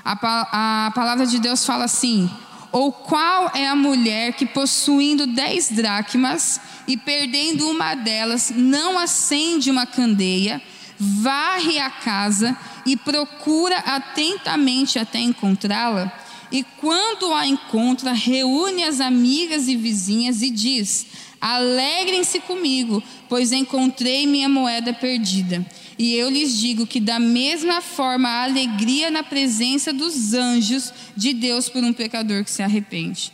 A, 0.06 0.86
a 0.86 0.92
palavra 0.92 1.26
de 1.26 1.40
Deus 1.40 1.66
fala 1.66 1.86
assim: 1.86 2.30
Ou 2.72 2.92
qual 2.92 3.52
é 3.56 3.68
a 3.68 3.76
mulher 3.76 4.34
que, 4.34 4.46
possuindo 4.46 5.26
dez 5.26 5.70
dracmas 5.70 6.62
e 6.88 6.96
perdendo 6.96 7.68
uma 7.68 7.96
delas, 7.96 8.52
não 8.56 9.00
acende 9.00 9.72
uma 9.72 9.86
candeia, 9.86 10.62
varre 11.00 11.80
a 11.80 11.90
casa 11.90 12.58
e 12.86 12.98
procura 12.98 13.78
atentamente 13.78 15.00
até 15.00 15.20
encontrá-la? 15.20 16.12
E 16.52 16.64
quando 16.78 17.32
a 17.34 17.48
encontra, 17.48 18.12
reúne 18.12 18.84
as 18.84 19.00
amigas 19.00 19.68
e 19.68 19.76
vizinhas 19.76 20.42
e 20.42 20.50
diz: 20.50 21.06
Alegrem-se 21.40 22.40
comigo, 22.42 23.02
pois 23.30 23.52
encontrei 23.52 24.26
minha 24.26 24.50
moeda 24.50 24.92
perdida. 24.92 25.66
E 25.98 26.16
eu 26.16 26.30
lhes 26.30 26.58
digo 26.58 26.88
que, 26.88 27.00
da 27.00 27.20
mesma 27.20 27.82
forma, 27.82 28.28
a 28.28 28.44
alegria 28.44 29.12
na 29.12 29.22
presença 29.22 29.94
dos 29.94 30.34
anjos 30.34 30.94
de 31.16 31.34
Deus 31.34 31.70
por 31.70 31.84
um 31.84 31.94
pecador 31.94 32.44
que 32.44 32.52
se 32.52 32.64
arrepende. 32.64 33.32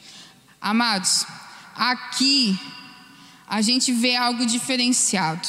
Amados, 0.59 1.25
aqui 1.75 2.57
a 3.47 3.61
gente 3.61 3.91
vê 3.91 4.15
algo 4.15 4.45
diferenciado. 4.45 5.47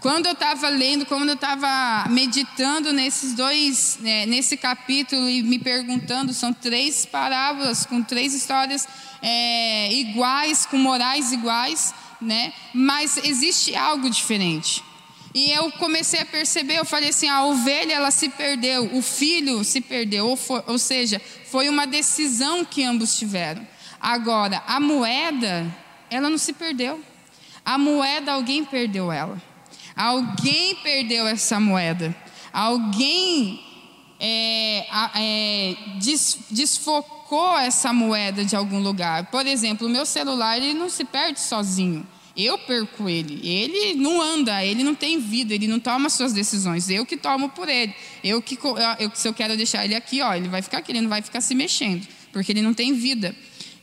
Quando 0.00 0.26
eu 0.26 0.32
estava 0.32 0.68
lendo, 0.68 1.06
quando 1.06 1.28
eu 1.30 1.34
estava 1.34 2.08
meditando 2.10 2.92
nesses 2.92 3.32
dois, 3.32 3.98
né, 4.00 4.26
nesse 4.26 4.56
capítulo 4.56 5.28
e 5.28 5.42
me 5.42 5.58
perguntando, 5.58 6.34
são 6.34 6.52
três 6.52 7.06
parábolas 7.06 7.86
com 7.86 8.02
três 8.02 8.34
histórias 8.34 8.86
é, 9.22 9.92
iguais, 9.92 10.66
com 10.66 10.76
morais 10.76 11.32
iguais, 11.32 11.94
né? 12.20 12.52
Mas 12.74 13.16
existe 13.16 13.74
algo 13.74 14.10
diferente. 14.10 14.84
E 15.34 15.50
eu 15.50 15.70
comecei 15.72 16.20
a 16.20 16.26
perceber, 16.26 16.78
eu 16.78 16.84
falei 16.84 17.10
assim, 17.10 17.28
a 17.28 17.44
ovelha 17.44 17.94
ela 17.94 18.10
se 18.10 18.28
perdeu, 18.28 18.90
o 18.94 19.02
filho 19.02 19.62
se 19.64 19.80
perdeu, 19.80 20.28
ou, 20.28 20.36
foi, 20.36 20.62
ou 20.66 20.78
seja, 20.78 21.20
foi 21.50 21.68
uma 21.68 21.86
decisão 21.86 22.64
que 22.64 22.82
ambos 22.82 23.18
tiveram. 23.18 23.66
Agora, 24.00 24.62
a 24.66 24.80
moeda, 24.80 25.66
ela 26.08 26.30
não 26.30 26.38
se 26.38 26.52
perdeu. 26.52 27.00
A 27.64 27.76
moeda, 27.76 28.32
alguém 28.32 28.64
perdeu 28.64 29.10
ela. 29.10 29.42
Alguém 29.96 30.74
perdeu 30.76 31.26
essa 31.26 31.58
moeda. 31.58 32.14
Alguém 32.52 33.60
é, 34.20 34.86
é, 35.14 35.76
des, 35.98 36.38
desfocou 36.50 37.58
essa 37.58 37.92
moeda 37.92 38.44
de 38.44 38.54
algum 38.54 38.78
lugar. 38.78 39.30
Por 39.30 39.46
exemplo, 39.46 39.86
o 39.86 39.90
meu 39.90 40.04
celular 40.04 40.58
ele 40.58 40.74
não 40.74 40.90
se 40.90 41.04
perde 41.04 41.40
sozinho. 41.40 42.06
Eu 42.36 42.58
perco 42.58 43.08
ele. 43.08 43.40
Ele 43.48 43.94
não 43.94 44.20
anda, 44.20 44.62
ele 44.62 44.84
não 44.84 44.94
tem 44.94 45.18
vida, 45.18 45.54
ele 45.54 45.66
não 45.66 45.80
toma 45.80 46.10
suas 46.10 46.34
decisões. 46.34 46.90
Eu 46.90 47.06
que 47.06 47.16
tomo 47.16 47.48
por 47.48 47.66
ele. 47.66 47.94
Eu 48.22 48.42
que 48.42 48.58
eu, 48.62 49.10
se 49.14 49.26
eu 49.26 49.32
quero 49.32 49.56
deixar 49.56 49.86
ele 49.86 49.94
aqui, 49.94 50.20
ó, 50.20 50.34
ele 50.34 50.48
vai 50.48 50.60
ficar 50.60 50.78
aqui, 50.78 50.92
ele 50.92 51.00
não 51.00 51.08
vai 51.08 51.22
ficar 51.22 51.40
se 51.40 51.54
mexendo, 51.54 52.06
porque 52.32 52.52
ele 52.52 52.60
não 52.60 52.74
tem 52.74 52.92
vida. 52.92 53.34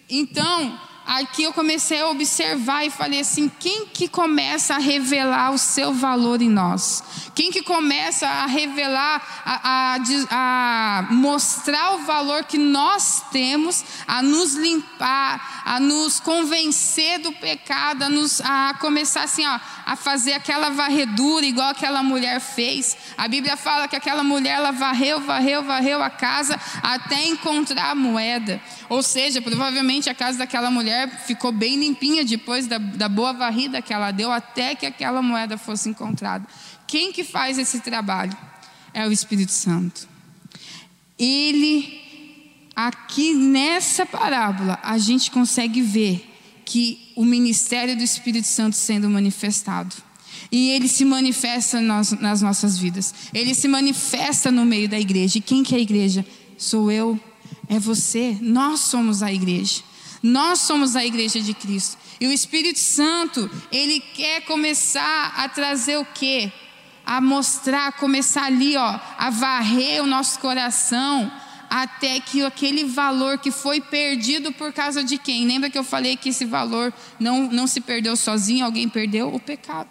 Então, 0.07 0.79
aqui 1.05 1.43
eu 1.43 1.53
comecei 1.53 2.01
a 2.01 2.09
observar 2.09 2.85
e 2.85 2.89
falei 2.89 3.19
assim: 3.19 3.51
quem 3.59 3.85
que 3.85 4.07
começa 4.07 4.75
a 4.75 4.79
revelar 4.79 5.51
o 5.51 5.57
seu 5.57 5.93
valor 5.93 6.41
em 6.41 6.49
nós? 6.49 7.03
Quem 7.35 7.51
que 7.51 7.63
começa 7.63 8.27
a 8.27 8.45
revelar, 8.45 9.21
a, 9.43 9.95
a, 9.95 9.97
a, 10.29 11.01
mostrar 11.09 11.95
o 11.95 12.05
valor 12.05 12.43
que 12.43 12.57
nós 12.57 13.23
temos, 13.31 13.83
a 14.07 14.21
nos 14.21 14.53
limpar, 14.53 15.63
a 15.65 15.79
nos 15.79 16.19
convencer 16.19 17.19
do 17.19 17.31
pecado, 17.31 18.03
a, 18.03 18.09
nos, 18.09 18.39
a 18.41 18.75
começar 18.79 19.23
assim, 19.23 19.45
ó, 19.47 19.59
a 19.85 19.95
fazer 19.95 20.33
aquela 20.33 20.69
varredura 20.69 21.45
igual 21.45 21.69
aquela 21.69 22.03
mulher 22.03 22.39
fez. 22.39 22.95
A 23.17 23.27
Bíblia 23.27 23.57
fala 23.57 23.87
que 23.87 23.95
aquela 23.95 24.23
mulher 24.23 24.57
ela 24.57 24.71
varreu, 24.71 25.19
varreu, 25.19 25.63
varreu 25.63 26.03
a 26.03 26.09
casa 26.09 26.59
até 26.83 27.25
encontrar 27.25 27.91
a 27.91 27.95
moeda. 27.95 28.61
Ou 28.89 29.01
seja, 29.01 29.41
provavelmente 29.41 30.09
a 30.09 30.13
casa 30.13 30.37
daquela 30.37 30.69
mulher 30.69 31.09
ficou 31.25 31.51
bem 31.51 31.79
limpinha 31.79 32.23
depois 32.23 32.67
da, 32.67 32.77
da 32.77 33.09
boa 33.09 33.33
varrida 33.33 33.81
que 33.81 33.93
ela 33.93 34.11
deu 34.11 34.31
até 34.31 34.75
que 34.75 34.85
aquela 34.85 35.21
moeda 35.21 35.57
fosse 35.57 35.89
encontrada. 35.89 36.45
Quem 36.93 37.11
que 37.11 37.23
faz 37.23 37.57
esse 37.57 37.79
trabalho? 37.79 38.37
É 38.93 39.07
o 39.07 39.11
Espírito 39.11 39.51
Santo. 39.51 40.07
Ele, 41.17 41.99
aqui 42.75 43.33
nessa 43.33 44.05
parábola, 44.05 44.77
a 44.83 44.99
gente 44.99 45.31
consegue 45.31 45.81
ver 45.81 46.23
que 46.63 47.11
o 47.15 47.25
ministério 47.25 47.97
do 47.97 48.03
Espírito 48.03 48.45
Santo 48.45 48.75
sendo 48.75 49.09
manifestado. 49.09 49.95
E 50.51 50.69
ele 50.69 50.87
se 50.87 51.03
manifesta 51.03 51.81
nas, 51.81 52.11
nossas 52.43 52.77
vidas. 52.77 53.11
Ele 53.33 53.55
se 53.55 53.67
manifesta 53.67 54.51
no 54.51 54.63
meio 54.63 54.87
da 54.87 54.99
igreja. 54.99 55.39
E 55.39 55.41
quem 55.41 55.63
que 55.63 55.73
é 55.73 55.79
a 55.79 55.81
igreja? 55.81 56.23
Sou 56.59 56.91
eu, 56.91 57.19
é 57.69 57.79
você. 57.79 58.37
Nós 58.39 58.81
somos 58.81 59.23
a 59.23 59.33
igreja. 59.33 59.81
Nós 60.21 60.59
somos 60.59 60.95
a 60.95 61.03
igreja 61.03 61.41
de 61.41 61.55
Cristo. 61.55 61.97
E 62.21 62.27
o 62.27 62.31
Espírito 62.31 62.77
Santo, 62.77 63.49
ele 63.71 63.99
quer 63.99 64.41
começar 64.41 65.33
a 65.35 65.49
trazer 65.49 65.97
o 65.97 66.05
quê? 66.05 66.51
A 67.05 67.19
mostrar, 67.19 67.87
a 67.87 67.91
começar 67.91 68.45
ali, 68.45 68.77
ó, 68.77 68.99
a 69.17 69.29
varrer 69.29 70.01
o 70.01 70.07
nosso 70.07 70.39
coração, 70.39 71.31
até 71.69 72.19
que 72.19 72.43
aquele 72.43 72.85
valor 72.85 73.39
que 73.39 73.49
foi 73.49 73.81
perdido 73.81 74.51
por 74.53 74.71
causa 74.71 75.03
de 75.03 75.17
quem? 75.17 75.47
Lembra 75.47 75.69
que 75.69 75.77
eu 75.77 75.83
falei 75.83 76.15
que 76.15 76.29
esse 76.29 76.45
valor 76.45 76.93
não, 77.19 77.49
não 77.51 77.65
se 77.67 77.81
perdeu 77.81 78.15
sozinho, 78.15 78.63
alguém 78.63 78.87
perdeu? 78.87 79.33
O 79.33 79.39
pecado. 79.39 79.89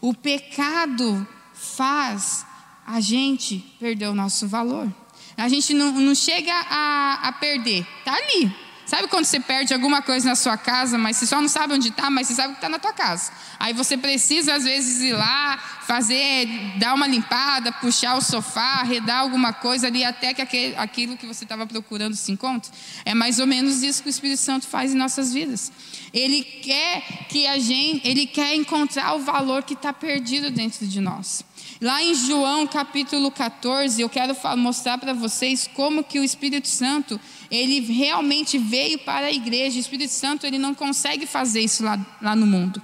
O 0.00 0.12
pecado 0.12 1.26
faz 1.54 2.44
a 2.86 3.00
gente 3.00 3.58
perder 3.78 4.08
o 4.08 4.14
nosso 4.14 4.46
valor. 4.46 4.92
A 5.36 5.48
gente 5.48 5.72
não, 5.72 5.92
não 5.92 6.14
chega 6.14 6.52
a, 6.52 7.28
a 7.28 7.32
perder, 7.32 7.86
está 8.00 8.14
ali, 8.14 8.54
Sabe 8.86 9.08
quando 9.08 9.24
você 9.24 9.40
perde 9.40 9.72
alguma 9.72 10.02
coisa 10.02 10.28
na 10.28 10.34
sua 10.34 10.56
casa, 10.58 10.98
mas 10.98 11.16
você 11.16 11.26
só 11.26 11.40
não 11.40 11.48
sabe 11.48 11.74
onde 11.74 11.88
está, 11.88 12.10
mas 12.10 12.26
você 12.26 12.34
sabe 12.34 12.48
que 12.52 12.58
está 12.58 12.68
na 12.68 12.78
tua 12.78 12.92
casa. 12.92 13.32
Aí 13.58 13.72
você 13.72 13.96
precisa, 13.96 14.54
às 14.54 14.64
vezes, 14.64 15.00
ir 15.00 15.12
lá, 15.12 15.56
fazer, 15.86 16.46
dar 16.78 16.94
uma 16.94 17.06
limpada, 17.06 17.72
puxar 17.72 18.16
o 18.16 18.20
sofá, 18.20 18.80
arredar 18.80 19.20
alguma 19.20 19.52
coisa 19.52 19.86
ali, 19.86 20.04
até 20.04 20.34
que 20.34 20.42
aquele, 20.42 20.76
aquilo 20.76 21.16
que 21.16 21.26
você 21.26 21.44
estava 21.44 21.66
procurando 21.66 22.14
se 22.14 22.30
encontre. 22.30 22.70
É 23.04 23.14
mais 23.14 23.38
ou 23.38 23.46
menos 23.46 23.82
isso 23.82 24.02
que 24.02 24.08
o 24.08 24.10
Espírito 24.10 24.40
Santo 24.40 24.66
faz 24.66 24.92
em 24.92 24.96
nossas 24.96 25.32
vidas. 25.32 25.72
Ele 26.12 26.42
quer 26.42 27.26
que 27.28 27.46
a 27.46 27.58
gente, 27.58 28.06
ele 28.06 28.26
quer 28.26 28.54
encontrar 28.54 29.14
o 29.14 29.20
valor 29.20 29.62
que 29.62 29.74
está 29.74 29.92
perdido 29.92 30.50
dentro 30.50 30.86
de 30.86 31.00
nós. 31.00 31.42
Lá 31.80 32.02
em 32.02 32.14
João 32.14 32.66
capítulo 32.66 33.30
14, 33.30 34.00
eu 34.00 34.08
quero 34.08 34.36
mostrar 34.56 34.96
para 34.98 35.12
vocês 35.12 35.68
como 35.74 36.04
que 36.04 36.18
o 36.18 36.24
Espírito 36.24 36.68
Santo, 36.68 37.20
ele 37.50 37.80
realmente 37.80 38.58
veio 38.58 38.98
para 38.98 39.26
a 39.26 39.32
igreja. 39.32 39.76
O 39.76 39.80
Espírito 39.80 40.12
Santo, 40.12 40.46
ele 40.46 40.58
não 40.58 40.74
consegue 40.74 41.26
fazer 41.26 41.60
isso 41.60 41.82
lá, 41.84 41.98
lá 42.20 42.34
no 42.34 42.46
mundo. 42.46 42.80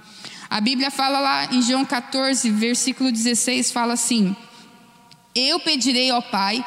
A 0.49 0.61
Bíblia 0.61 0.91
fala 0.91 1.21
lá 1.21 1.55
em 1.55 1.63
João 1.63 1.85
14, 1.85 2.51
versículo 2.51 3.13
16, 3.13 3.71
fala 3.71 3.93
assim: 3.93 4.35
eu 5.35 5.61
pedirei 5.61 6.11
ao 6.11 6.21
Pai, 6.23 6.65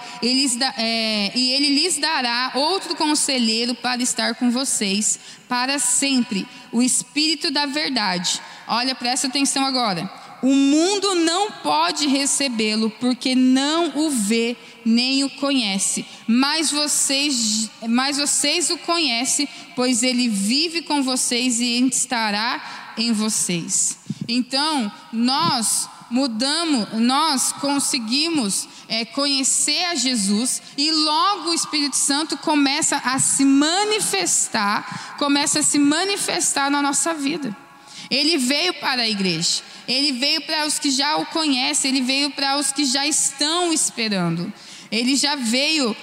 é, 0.77 1.31
e 1.35 1.51
Ele 1.51 1.75
lhes 1.75 1.97
dará 1.97 2.51
outro 2.55 2.95
conselheiro 2.95 3.75
para 3.75 4.01
estar 4.01 4.35
com 4.35 4.49
vocês 4.49 5.19
para 5.49 5.77
sempre, 5.79 6.47
o 6.71 6.81
Espírito 6.81 7.51
da 7.51 7.65
Verdade. 7.65 8.41
Olha, 8.65 8.95
presta 8.95 9.27
atenção 9.27 9.65
agora. 9.65 10.09
O 10.43 10.53
mundo 10.53 11.15
não 11.15 11.49
pode 11.49 12.05
recebê-lo 12.05 12.89
porque 12.99 13.33
não 13.33 13.93
o 13.95 14.09
vê 14.09 14.57
nem 14.83 15.23
o 15.23 15.29
conhece, 15.29 16.05
mas 16.27 16.69
vocês, 16.69 17.69
mas 17.87 18.17
vocês 18.17 18.69
o 18.69 18.77
conhecem, 18.79 19.47
pois 19.73 20.03
ele 20.03 20.27
vive 20.27 20.81
com 20.81 21.01
vocês 21.01 21.61
e 21.61 21.87
estará 21.87 22.93
em 22.97 23.13
vocês. 23.13 23.97
Então, 24.27 24.91
nós 25.13 25.87
mudamos, 26.11 26.89
nós 26.91 27.53
conseguimos 27.53 28.67
é, 28.89 29.05
conhecer 29.05 29.85
a 29.85 29.95
Jesus 29.95 30.61
e 30.77 30.91
logo 30.91 31.51
o 31.51 31.53
Espírito 31.53 31.95
Santo 31.95 32.37
começa 32.37 32.97
a 32.97 33.17
se 33.17 33.45
manifestar, 33.45 35.15
começa 35.17 35.59
a 35.59 35.63
se 35.63 35.79
manifestar 35.79 36.69
na 36.69 36.81
nossa 36.81 37.13
vida. 37.13 37.62
Ele 38.13 38.37
veio 38.37 38.75
para 38.75 39.01
a 39.01 39.09
igreja. 39.09 39.63
Ele 39.87 40.11
veio 40.11 40.41
para 40.41 40.67
os 40.67 40.77
que 40.77 40.91
já 40.91 41.17
o 41.17 41.25
conhecem, 41.25 41.89
ele 41.89 42.01
veio 42.01 42.29
para 42.29 42.57
os 42.57 42.71
que 42.71 42.85
já 42.85 43.07
estão 43.07 43.73
esperando. 43.73 44.53
Ele 44.91 45.15
já 45.15 45.35
veio 45.35 45.97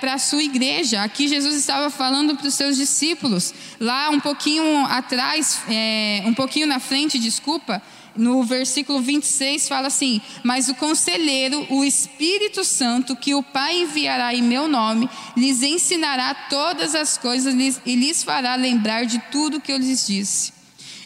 para 0.00 0.14
a 0.14 0.18
sua 0.18 0.42
igreja. 0.42 1.04
Aqui 1.04 1.28
Jesus 1.28 1.54
estava 1.54 1.88
falando 1.88 2.36
para 2.36 2.48
os 2.48 2.54
seus 2.54 2.76
discípulos. 2.76 3.54
Lá 3.78 4.10
um 4.10 4.18
pouquinho 4.18 4.84
atrás, 4.86 5.60
é, 5.68 6.24
um 6.26 6.34
pouquinho 6.34 6.66
na 6.66 6.80
frente, 6.80 7.16
desculpa, 7.16 7.80
no 8.16 8.42
versículo 8.42 9.00
26 9.00 9.68
fala 9.68 9.86
assim: 9.86 10.20
Mas 10.42 10.68
o 10.68 10.74
conselheiro, 10.74 11.64
o 11.70 11.84
Espírito 11.84 12.64
Santo, 12.64 13.14
que 13.14 13.36
o 13.36 13.42
Pai 13.44 13.82
enviará 13.82 14.34
em 14.34 14.42
meu 14.42 14.66
nome, 14.66 15.08
lhes 15.36 15.62
ensinará 15.62 16.34
todas 16.34 16.96
as 16.96 17.16
coisas 17.16 17.54
e 17.86 17.94
lhes 17.94 18.24
fará 18.24 18.56
lembrar 18.56 19.06
de 19.06 19.20
tudo 19.30 19.60
que 19.60 19.70
eu 19.70 19.78
lhes 19.78 20.08
disse. 20.08 20.61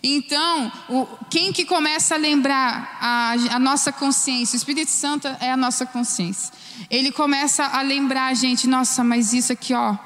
Então, 0.09 0.71
o, 0.89 1.05
quem 1.29 1.53
que 1.53 1.65
começa 1.65 2.15
a 2.15 2.19
lembrar 2.19 2.97
a, 3.01 3.33
a, 3.57 3.59
nossa 3.59 3.91
consciência? 3.91 4.55
O 4.55 4.57
Espírito 4.57 4.93
Santo 4.93 5.27
é 5.41 5.51
a 5.51 5.57
nossa 5.57 5.85
consciência. 5.85 6.55
Ele 6.89 7.11
começa 7.11 7.65
a 7.65 7.83
lembrar 7.83 8.27
a 8.27 8.35
gente, 8.35 8.69
nossa, 8.69 9.03
mas 9.03 9.33
isso 9.33 9.53
aqui, 9.53 9.75
ó, 9.75 9.97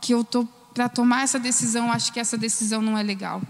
que 0.00 0.14
eu 0.14 0.22
tô 0.22 0.46
para 0.72 0.88
tomar 0.88 1.24
essa 1.24 1.40
decisão, 1.40 1.90
acho 1.90 2.12
que 2.12 2.20
essa 2.20 2.38
decisão 2.38 2.80
não 2.80 2.96
é 2.96 3.02
legal 3.02 3.42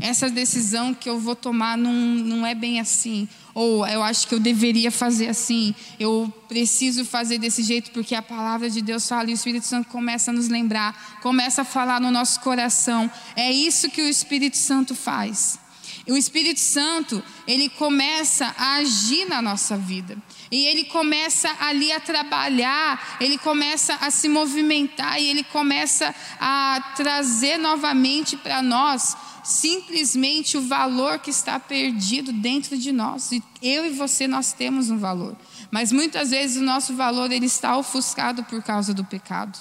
essa 0.00 0.28
decisão 0.28 0.92
que 0.92 1.08
eu 1.08 1.18
vou 1.18 1.36
tomar 1.36 1.76
não, 1.76 1.92
não 1.92 2.46
é 2.46 2.54
bem 2.54 2.80
assim. 2.80 3.28
Ou 3.54 3.86
eu 3.86 4.02
acho 4.02 4.26
que 4.26 4.34
eu 4.34 4.40
deveria 4.40 4.90
fazer 4.90 5.28
assim. 5.28 5.74
Eu 5.98 6.32
preciso 6.48 7.04
fazer 7.04 7.38
desse 7.38 7.62
jeito 7.62 7.90
porque 7.92 8.14
a 8.14 8.22
palavra 8.22 8.68
de 8.68 8.82
Deus 8.82 9.08
fala 9.08 9.30
e 9.30 9.32
o 9.32 9.34
Espírito 9.34 9.66
Santo 9.66 9.88
começa 9.88 10.30
a 10.30 10.34
nos 10.34 10.48
lembrar, 10.48 11.18
começa 11.22 11.62
a 11.62 11.64
falar 11.64 12.00
no 12.00 12.10
nosso 12.10 12.40
coração. 12.40 13.10
É 13.36 13.52
isso 13.52 13.90
que 13.90 14.02
o 14.02 14.08
Espírito 14.08 14.56
Santo 14.56 14.94
faz. 14.94 15.58
O 16.06 16.16
Espírito 16.16 16.60
Santo, 16.60 17.22
ele 17.46 17.68
começa 17.70 18.54
a 18.58 18.74
agir 18.76 19.26
na 19.26 19.40
nossa 19.40 19.76
vida. 19.76 20.18
E 20.50 20.66
ele 20.66 20.84
começa 20.84 21.50
ali 21.60 21.90
a 21.92 21.98
trabalhar, 21.98 23.16
ele 23.20 23.38
começa 23.38 23.94
a 23.94 24.10
se 24.10 24.28
movimentar 24.28 25.18
e 25.18 25.28
ele 25.28 25.42
começa 25.44 26.14
a 26.38 26.92
trazer 26.94 27.56
novamente 27.56 28.36
para 28.36 28.60
nós 28.60 29.16
simplesmente 29.44 30.56
o 30.56 30.62
valor 30.62 31.18
que 31.18 31.30
está 31.30 31.60
perdido 31.60 32.32
dentro 32.32 32.76
de 32.76 32.90
nós. 32.90 33.30
E 33.30 33.42
eu 33.62 33.86
e 33.86 33.90
você 33.90 34.26
nós 34.26 34.52
temos 34.52 34.90
um 34.90 34.98
valor, 34.98 35.36
mas 35.70 35.92
muitas 35.92 36.30
vezes 36.30 36.56
o 36.56 36.64
nosso 36.64 36.94
valor 36.94 37.30
ele 37.30 37.46
está 37.46 37.76
ofuscado 37.76 38.42
por 38.44 38.62
causa 38.62 38.92
do 38.94 39.04
pecado. 39.04 39.58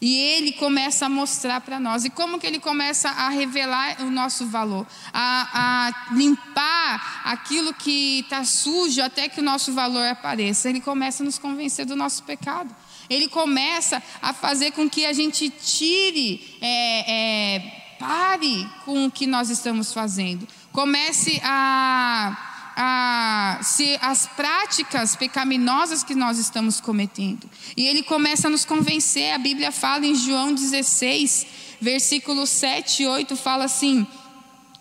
E 0.00 0.16
ele 0.16 0.52
começa 0.52 1.06
a 1.06 1.08
mostrar 1.10 1.60
para 1.60 1.78
nós. 1.78 2.06
E 2.06 2.10
como 2.10 2.38
que 2.38 2.46
ele 2.46 2.58
começa 2.58 3.10
a 3.10 3.28
revelar 3.28 4.00
o 4.00 4.10
nosso 4.10 4.46
valor? 4.46 4.86
A, 5.12 5.90
a 5.92 6.14
limpar 6.14 7.20
aquilo 7.24 7.74
que 7.74 8.20
está 8.20 8.42
sujo 8.42 9.02
até 9.02 9.28
que 9.28 9.40
o 9.40 9.42
nosso 9.42 9.74
valor 9.74 10.06
apareça. 10.06 10.70
Ele 10.70 10.80
começa 10.80 11.22
a 11.22 11.26
nos 11.26 11.38
convencer 11.38 11.84
do 11.84 11.94
nosso 11.94 12.22
pecado. 12.22 12.74
Ele 13.10 13.28
começa 13.28 14.02
a 14.22 14.32
fazer 14.32 14.70
com 14.70 14.88
que 14.88 15.04
a 15.04 15.12
gente 15.12 15.50
tire 15.50 16.56
é, 16.62 17.56
é, 17.56 17.79
Pare 18.00 18.66
com 18.86 19.04
o 19.04 19.10
que 19.10 19.26
nós 19.26 19.50
estamos 19.50 19.92
fazendo. 19.92 20.48
Comece 20.72 21.38
a, 21.44 22.34
a 22.74 23.62
se 23.62 23.98
as 24.00 24.26
práticas 24.26 25.14
pecaminosas 25.14 26.02
que 26.02 26.14
nós 26.14 26.38
estamos 26.38 26.80
cometendo. 26.80 27.48
E 27.76 27.86
ele 27.86 28.02
começa 28.02 28.48
a 28.48 28.50
nos 28.50 28.64
convencer. 28.64 29.34
A 29.34 29.38
Bíblia 29.38 29.70
fala 29.70 30.06
em 30.06 30.14
João 30.14 30.54
16, 30.54 31.46
versículos 31.78 32.48
7 32.48 33.02
e 33.02 33.06
8, 33.06 33.36
fala 33.36 33.64
assim: 33.64 34.06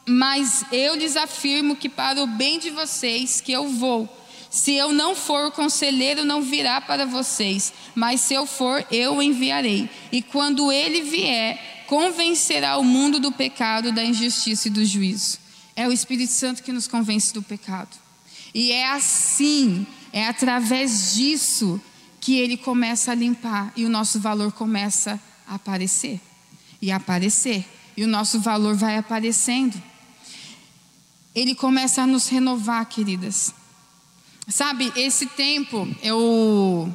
Mas 0.08 0.64
eu 0.72 0.96
lhes 0.96 1.18
afirmo 1.18 1.76
que 1.76 1.90
para 1.90 2.24
o 2.24 2.26
bem 2.26 2.58
de 2.58 2.70
vocês 2.70 3.42
que 3.42 3.52
eu 3.52 3.68
vou. 3.68 4.08
Se 4.50 4.74
eu 4.76 4.94
não 4.94 5.14
for, 5.14 5.48
o 5.48 5.52
conselheiro 5.52 6.24
não 6.24 6.42
virá 6.42 6.80
para 6.80 7.06
vocês, 7.06 7.74
mas 7.94 8.22
se 8.22 8.34
eu 8.34 8.46
for, 8.46 8.84
eu 8.90 9.18
o 9.18 9.22
enviarei. 9.22 9.90
E 10.10 10.22
quando 10.22 10.72
ele 10.72 11.02
vier, 11.02 11.79
convencerá 11.90 12.78
o 12.78 12.84
mundo 12.84 13.20
do 13.20 13.32
pecado, 13.32 13.92
da 13.92 14.06
injustiça 14.06 14.68
e 14.68 14.72
do 14.72 14.86
juízo. 14.86 15.40
É 15.76 15.88
o 15.88 15.92
Espírito 15.92 16.32
Santo 16.32 16.62
que 16.62 16.72
nos 16.72 16.88
convence 16.88 17.34
do 17.34 17.42
pecado. 17.42 17.90
E 18.54 18.72
é 18.72 18.92
assim, 18.92 19.88
é 20.14 20.28
através 20.28 21.16
disso 21.16 21.82
que 22.22 22.38
ele 22.38 22.58
começa 22.58 23.12
a 23.12 23.16
limpar 23.16 23.74
e 23.76 23.86
o 23.86 23.90
nosso 23.90 24.20
valor 24.20 24.52
começa 24.52 25.20
a 25.48 25.56
aparecer 25.56 26.22
e 26.80 26.92
aparecer 26.92 27.66
e 27.98 28.04
o 28.04 28.08
nosso 28.08 28.40
valor 28.40 28.76
vai 28.76 28.96
aparecendo. 28.96 29.82
Ele 31.34 31.56
começa 31.56 32.04
a 32.04 32.08
nos 32.08 32.28
renovar, 32.28 32.86
queridas. 32.86 33.52
Sabe, 34.48 34.94
esse 34.96 35.26
tempo 35.26 35.88
eu, 36.04 36.94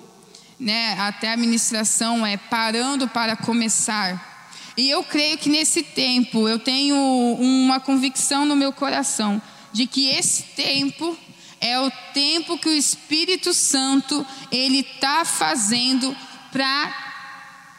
né, 0.59 0.93
até 1.01 1.33
a 1.33 1.37
ministração 1.37 2.25
é 2.25 2.37
parando 2.37 3.09
para 3.09 3.35
começar. 3.35 4.34
E 4.77 4.91
eu 4.91 5.05
creio 5.05 5.39
que 5.39 5.49
nesse 5.49 5.83
tempo 5.83 6.49
eu 6.49 6.59
tenho 6.59 6.97
uma 6.97 7.79
convicção 7.79 8.45
no 8.45 8.57
meu 8.57 8.73
coração 8.73 9.41
de 9.73 9.87
que 9.87 10.09
esse 10.09 10.43
tempo 10.55 11.17
é 11.61 11.79
o 11.81 11.91
tempo 12.13 12.59
que 12.59 12.69
o 12.69 12.73
Espírito 12.73 13.55
Santo 13.55 14.27
ele 14.51 14.81
está 14.81 15.25
fazendo 15.25 16.17
para 16.51 17.03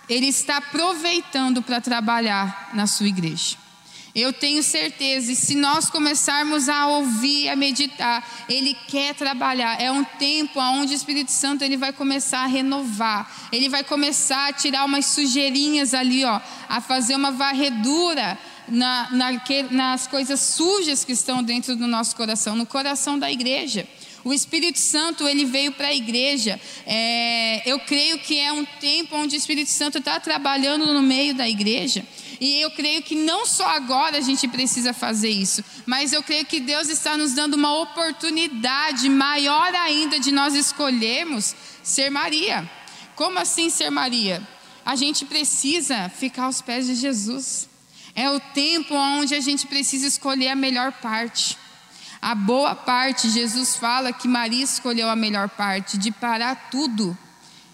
ele 0.07 0.27
está 0.27 0.57
aproveitando 0.57 1.61
para 1.63 1.81
trabalhar 1.81 2.69
na 2.73 2.85
sua 2.85 3.07
igreja. 3.07 3.57
Eu 4.15 4.31
tenho 4.31 4.63
certeza, 4.63 5.29
e 5.29 5.35
se 5.35 5.55
nós 5.55 5.89
começarmos 5.89 6.69
a 6.69 6.87
ouvir, 6.87 7.49
a 7.49 7.55
meditar, 7.57 8.25
Ele 8.47 8.73
quer 8.87 9.13
trabalhar. 9.13 9.81
É 9.81 9.91
um 9.91 10.05
tempo 10.05 10.57
onde 10.57 10.93
o 10.93 10.95
Espírito 10.95 11.33
Santo 11.33 11.65
ele 11.65 11.75
vai 11.75 11.91
começar 11.91 12.39
a 12.39 12.45
renovar. 12.45 13.49
Ele 13.51 13.67
vai 13.67 13.83
começar 13.83 14.47
a 14.47 14.53
tirar 14.53 14.85
umas 14.85 15.07
sujeirinhas 15.07 15.93
ali, 15.93 16.23
ó, 16.23 16.39
a 16.69 16.79
fazer 16.79 17.13
uma 17.13 17.29
varredura 17.29 18.39
na, 18.69 19.09
na, 19.11 19.31
nas 19.69 20.07
coisas 20.07 20.39
sujas 20.39 21.03
que 21.03 21.11
estão 21.11 21.43
dentro 21.43 21.75
do 21.75 21.85
nosso 21.85 22.15
coração, 22.15 22.55
no 22.55 22.65
coração 22.65 23.19
da 23.19 23.29
igreja. 23.29 23.85
O 24.23 24.33
Espírito 24.33 24.79
Santo 24.79 25.27
ele 25.27 25.43
veio 25.45 25.73
para 25.73 25.89
a 25.89 25.93
igreja. 25.93 26.59
É, 26.87 27.69
eu 27.69 27.79
creio 27.79 28.17
que 28.17 28.39
é 28.39 28.51
um 28.51 28.65
tempo 28.65 29.15
onde 29.17 29.35
o 29.35 29.37
Espírito 29.37 29.69
Santo 29.69 29.97
está 29.97 30.19
trabalhando 30.19 30.91
no 30.93 31.01
meio 31.03 31.35
da 31.35 31.47
igreja. 31.47 32.03
E 32.39 32.61
eu 32.61 32.71
creio 32.71 33.01
que 33.01 33.15
não 33.15 33.45
só 33.45 33.67
agora 33.67 34.17
a 34.17 34.21
gente 34.21 34.47
precisa 34.47 34.93
fazer 34.93 35.29
isso, 35.29 35.63
mas 35.85 36.13
eu 36.13 36.21
creio 36.21 36.45
que 36.45 36.59
Deus 36.59 36.89
está 36.89 37.17
nos 37.17 37.33
dando 37.33 37.55
uma 37.55 37.73
oportunidade 37.79 39.09
maior 39.09 39.73
ainda 39.73 40.19
de 40.19 40.31
nós 40.31 40.53
escolhermos 40.53 41.55
ser 41.83 42.09
Maria. 42.09 42.69
Como 43.15 43.39
assim 43.39 43.69
ser 43.69 43.89
Maria? 43.89 44.45
A 44.85 44.95
gente 44.95 45.25
precisa 45.25 46.09
ficar 46.09 46.43
aos 46.43 46.61
pés 46.61 46.85
de 46.85 46.95
Jesus. 46.95 47.69
É 48.13 48.29
o 48.29 48.39
tempo 48.39 48.93
onde 48.93 49.35
a 49.35 49.39
gente 49.39 49.67
precisa 49.67 50.07
escolher 50.07 50.49
a 50.49 50.55
melhor 50.55 50.91
parte. 50.91 51.57
A 52.21 52.33
boa 52.33 52.73
parte, 52.73 53.29
Jesus 53.29 53.75
fala 53.75 54.11
que 54.11 54.27
Maria 54.27 54.63
escolheu 54.63 55.09
a 55.09 55.15
melhor 55.15 55.49
parte, 55.49 55.97
de 55.97 56.11
parar 56.11 56.69
tudo 56.71 57.17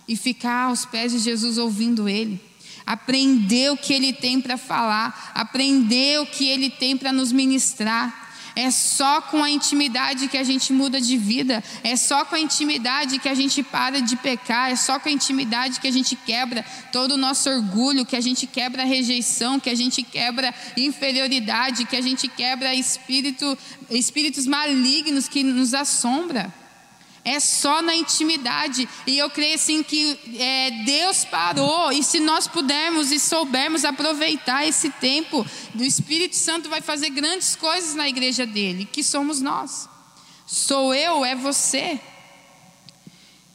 e 0.08 0.18
ficar 0.18 0.64
aos 0.64 0.86
pés 0.86 1.12
de 1.12 1.20
Jesus 1.20 1.58
ouvindo 1.58 2.10
Ele. 2.10 2.51
Aprender 2.86 3.72
o 3.72 3.78
que 3.78 3.94
Ele 3.94 4.14
tem 4.14 4.42
para 4.42 4.58
falar, 4.58 5.32
aprender 5.34 6.20
o 6.20 6.26
que 6.26 6.48
Ele 6.48 6.70
tem 6.70 6.98
para 6.98 7.12
nos 7.12 7.32
ministrar. 7.32 8.22
É 8.56 8.70
só 8.70 9.22
com 9.22 9.42
a 9.42 9.50
intimidade 9.50 10.28
que 10.28 10.38
a 10.38 10.44
gente 10.44 10.74
muda 10.74 11.00
de 11.00 11.18
vida, 11.18 11.64
é 11.84 11.96
só 11.96 12.26
com 12.26 12.36
a 12.36 12.40
intimidade 12.40 13.18
que 13.18 13.30
a 13.30 13.34
gente 13.34 13.64
para 13.64 14.02
de 14.02 14.18
pecar, 14.18 14.70
é 14.70 14.76
só 14.76 15.00
com 15.00 15.08
a 15.08 15.12
intimidade 15.12 15.80
que 15.80 15.88
a 15.88 15.92
gente 15.92 16.16
quebra 16.16 16.66
todo 16.92 17.14
o 17.14 17.18
nosso 17.18 17.50
orgulho, 17.50 18.06
que 18.06 18.16
a 18.16 18.22
gente 18.22 18.46
quebra 18.46 18.84
a 18.84 18.86
rejeição, 18.86 19.60
que 19.60 19.70
a 19.70 19.76
gente 19.76 20.04
quebra 20.04 20.54
inferioridade, 20.76 21.86
que 21.86 21.96
a 21.96 22.02
gente 22.02 22.28
quebra 22.28 22.76
espírito, 22.76 23.58
espíritos 23.90 24.46
malignos 24.46 25.30
que 25.30 25.44
nos 25.44 25.74
assombra. 25.74 26.61
É 27.24 27.40
só 27.40 27.82
na 27.82 27.96
intimidade. 27.96 28.88
E 29.06 29.18
eu 29.18 29.30
creio 29.30 29.56
assim 29.56 29.84
que 29.84 30.20
é, 30.38 30.72
Deus 30.86 31.24
parou. 31.26 31.92
E 31.92 32.04
se 32.04 32.20
nós 32.20 32.48
pudermos 32.48 33.12
e 33.12 33.20
soubermos 33.20 33.86
aproveitar 33.86 34.66
esse 34.66 34.90
tempo, 34.90 35.46
o 35.76 35.84
Espírito 35.84 36.36
Santo 36.36 36.70
vai 36.70 36.82
fazer 36.82 37.10
grandes 37.10 37.56
coisas 37.56 37.96
na 37.96 38.10
igreja 38.10 38.46
dele, 38.46 38.86
que 38.86 39.04
somos 39.04 39.40
nós. 39.40 39.88
Sou 40.48 40.94
eu, 40.94 41.24
é 41.24 41.36
você. 41.36 42.00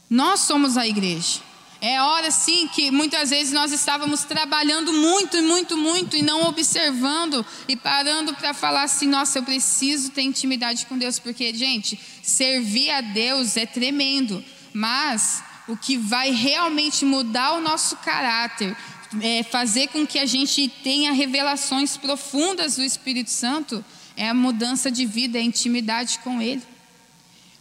Nós 0.09 0.41
somos 0.41 0.77
a 0.77 0.87
igreja. 0.87 1.46
É 1.79 2.01
hora 2.01 2.31
sim 2.31 2.67
que 2.67 2.89
muitas 2.89 3.29
vezes 3.29 3.53
nós 3.53 3.71
estávamos 3.71 4.23
trabalhando 4.23 4.91
muito, 4.91 5.41
muito, 5.43 5.77
muito 5.77 6.17
e 6.17 6.23
não 6.23 6.43
observando 6.47 7.45
e 7.67 7.75
parando 7.75 8.33
para 8.33 8.53
falar 8.53 8.83
assim: 8.83 9.07
nossa, 9.07 9.37
eu 9.37 9.43
preciso 9.43 10.09
ter 10.09 10.23
intimidade 10.23 10.87
com 10.87 10.97
Deus, 10.97 11.19
porque, 11.19 11.53
gente, 11.53 11.99
servir 12.23 12.89
a 12.89 13.01
Deus 13.01 13.57
é 13.57 13.65
tremendo, 13.65 14.43
mas 14.73 15.43
o 15.67 15.77
que 15.77 15.97
vai 15.97 16.31
realmente 16.31 17.05
mudar 17.05 17.53
o 17.53 17.61
nosso 17.61 17.97
caráter, 17.97 18.75
é 19.21 19.43
fazer 19.43 19.87
com 19.87 20.05
que 20.05 20.17
a 20.17 20.25
gente 20.25 20.67
tenha 20.83 21.11
revelações 21.11 21.95
profundas 21.95 22.75
do 22.75 22.83
Espírito 22.83 23.29
Santo, 23.29 23.85
é 24.15 24.29
a 24.29 24.33
mudança 24.33 24.89
de 24.89 25.05
vida, 25.05 25.37
é 25.37 25.41
a 25.41 25.45
intimidade 25.45 26.19
com 26.19 26.41
Ele. 26.41 26.63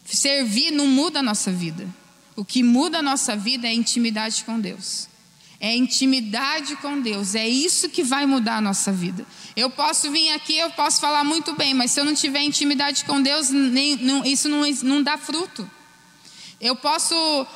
Servir 0.05 0.71
não 0.71 0.87
muda 0.87 1.19
a 1.19 1.23
nossa 1.23 1.53
vida. 1.53 1.87
O 2.37 2.45
que 2.45 2.63
muda 2.63 2.99
a 2.99 3.03
nossa 3.03 3.35
vida 3.35 3.67
é 3.67 3.71
a 3.71 3.75
intimidade 3.75 4.45
com 4.45 4.61
Deus. 4.61 5.09
É 5.59 5.75
intimidade 5.75 6.77
com 6.77 7.01
Deus, 7.01 7.35
é 7.35 7.49
isso 7.49 7.89
que 7.89 8.03
vai 8.03 8.27
mudar 8.27 8.59
a 8.59 8.61
nossa 8.61 8.93
vida. 8.93 9.27
Eu 9.57 9.71
posso 9.71 10.11
vir 10.11 10.31
aqui, 10.33 10.59
eu 10.59 10.71
posso 10.71 11.01
falar 11.01 11.25
muito 11.25 11.55
bem, 11.55 11.73
mas 11.73 11.93
se 11.93 11.99
eu 11.99 12.05
não 12.05 12.15
tiver 12.15 12.43
intimidade 12.43 13.07
com 13.07 13.23
Deus, 13.23 13.49
nem, 13.49 13.97
não, 13.97 14.23
isso 14.23 14.51
não, 14.51 14.71
não 14.83 15.03
dá 15.03 15.17
fruto. 15.17 15.69
Eu 16.61 16.77
posso 16.77 17.15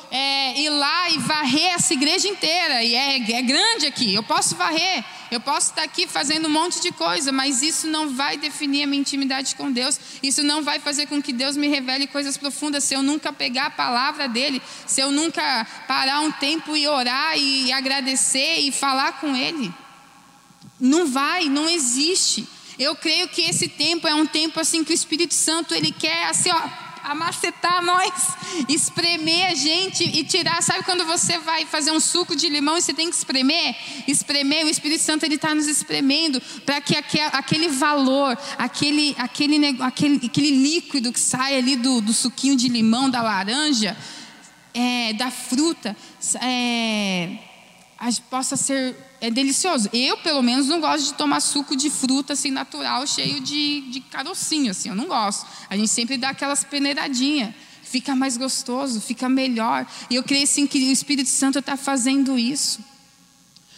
é, 0.09 0.59
ir 0.59 0.69
lá 0.69 1.09
e 1.11 1.19
varrer 1.19 1.73
essa 1.73 1.93
igreja 1.93 2.27
inteira, 2.27 2.83
e 2.83 2.95
é, 2.95 3.33
é 3.33 3.41
grande 3.43 3.85
aqui, 3.85 4.15
eu 4.15 4.23
posso 4.23 4.55
varrer, 4.55 5.05
eu 5.31 5.39
posso 5.39 5.69
estar 5.69 5.83
aqui 5.83 6.05
fazendo 6.07 6.47
um 6.47 6.51
monte 6.51 6.81
de 6.81 6.91
coisa, 6.91 7.31
mas 7.31 7.61
isso 7.61 7.87
não 7.87 8.13
vai 8.13 8.35
definir 8.35 8.83
a 8.83 8.87
minha 8.87 8.99
intimidade 8.99 9.55
com 9.55 9.71
Deus, 9.71 9.97
isso 10.21 10.43
não 10.43 10.61
vai 10.61 10.77
fazer 10.77 11.07
com 11.07 11.21
que 11.21 11.31
Deus 11.31 11.55
me 11.55 11.69
revele 11.69 12.05
coisas 12.05 12.35
profundas, 12.35 12.83
se 12.83 12.93
eu 12.93 13.01
nunca 13.01 13.31
pegar 13.31 13.67
a 13.67 13.69
palavra 13.69 14.27
dEle, 14.27 14.61
se 14.85 14.99
eu 14.99 15.09
nunca 15.09 15.65
parar 15.87 16.19
um 16.19 16.33
tempo 16.33 16.75
e 16.75 16.85
orar 16.85 17.37
e 17.37 17.71
agradecer 17.71 18.59
e 18.59 18.73
falar 18.73 19.21
com 19.21 19.33
Ele. 19.33 19.73
Não 20.77 21.07
vai, 21.07 21.45
não 21.45 21.69
existe. 21.69 22.45
Eu 22.77 22.95
creio 22.95 23.29
que 23.29 23.43
esse 23.43 23.69
tempo 23.69 24.07
é 24.07 24.15
um 24.15 24.25
tempo 24.25 24.59
assim 24.59 24.83
que 24.83 24.91
o 24.91 24.93
Espírito 24.93 25.33
Santo 25.33 25.73
ele 25.73 25.91
quer 25.91 26.25
assim, 26.25 26.49
ó, 26.51 26.61
amacetar 27.03 27.83
nós, 27.83 28.11
espremer 28.67 29.51
a 29.51 29.55
gente 29.55 30.03
e 30.03 30.23
tirar. 30.23 30.61
Sabe 30.61 30.83
quando 30.83 31.05
você 31.05 31.37
vai 31.39 31.65
fazer 31.65 31.91
um 31.91 31.99
suco 31.99 32.35
de 32.35 32.49
limão 32.49 32.77
e 32.77 32.81
você 32.81 32.93
tem 32.93 33.09
que 33.09 33.15
espremer? 33.15 33.75
Espremer, 34.07 34.65
o 34.65 34.69
Espírito 34.69 35.03
Santo 35.03 35.25
ele 35.25 35.35
está 35.35 35.53
nos 35.53 35.67
espremendo 35.67 36.41
para 36.65 36.81
que 36.81 36.95
aquele 36.95 37.67
valor, 37.69 38.37
aquele, 38.57 39.15
aquele, 39.17 39.77
aquele, 39.81 40.25
aquele 40.25 40.51
líquido 40.51 41.11
que 41.11 41.19
sai 41.19 41.57
ali 41.57 41.75
do, 41.75 42.01
do 42.01 42.13
suquinho 42.13 42.55
de 42.55 42.67
limão, 42.67 43.09
da 43.09 43.21
laranja, 43.21 43.97
é, 44.73 45.13
da 45.13 45.29
fruta, 45.29 45.95
é, 46.41 47.37
possa 48.29 48.55
ser 48.55 49.10
é 49.21 49.29
delicioso. 49.29 49.87
Eu, 49.93 50.17
pelo 50.17 50.41
menos, 50.41 50.67
não 50.67 50.81
gosto 50.81 51.05
de 51.05 51.13
tomar 51.13 51.39
suco 51.39 51.75
de 51.75 51.91
fruta 51.91 52.33
assim 52.33 52.49
natural, 52.49 53.05
cheio 53.05 53.39
de, 53.39 53.81
de 53.81 53.99
carocinho, 54.01 54.71
assim. 54.71 54.89
Eu 54.89 54.95
não 54.95 55.05
gosto. 55.05 55.45
A 55.69 55.77
gente 55.77 55.89
sempre 55.89 56.17
dá 56.17 56.29
aquelas 56.29 56.63
peneiradinhas. 56.63 57.53
Fica 57.83 58.15
mais 58.15 58.35
gostoso, 58.35 58.99
fica 58.99 59.29
melhor. 59.29 59.85
E 60.09 60.15
eu 60.15 60.23
creio 60.23 60.43
assim 60.43 60.65
que 60.65 60.79
o 60.79 60.91
Espírito 60.91 61.29
Santo 61.29 61.59
está 61.59 61.77
fazendo 61.77 62.37
isso. 62.39 62.83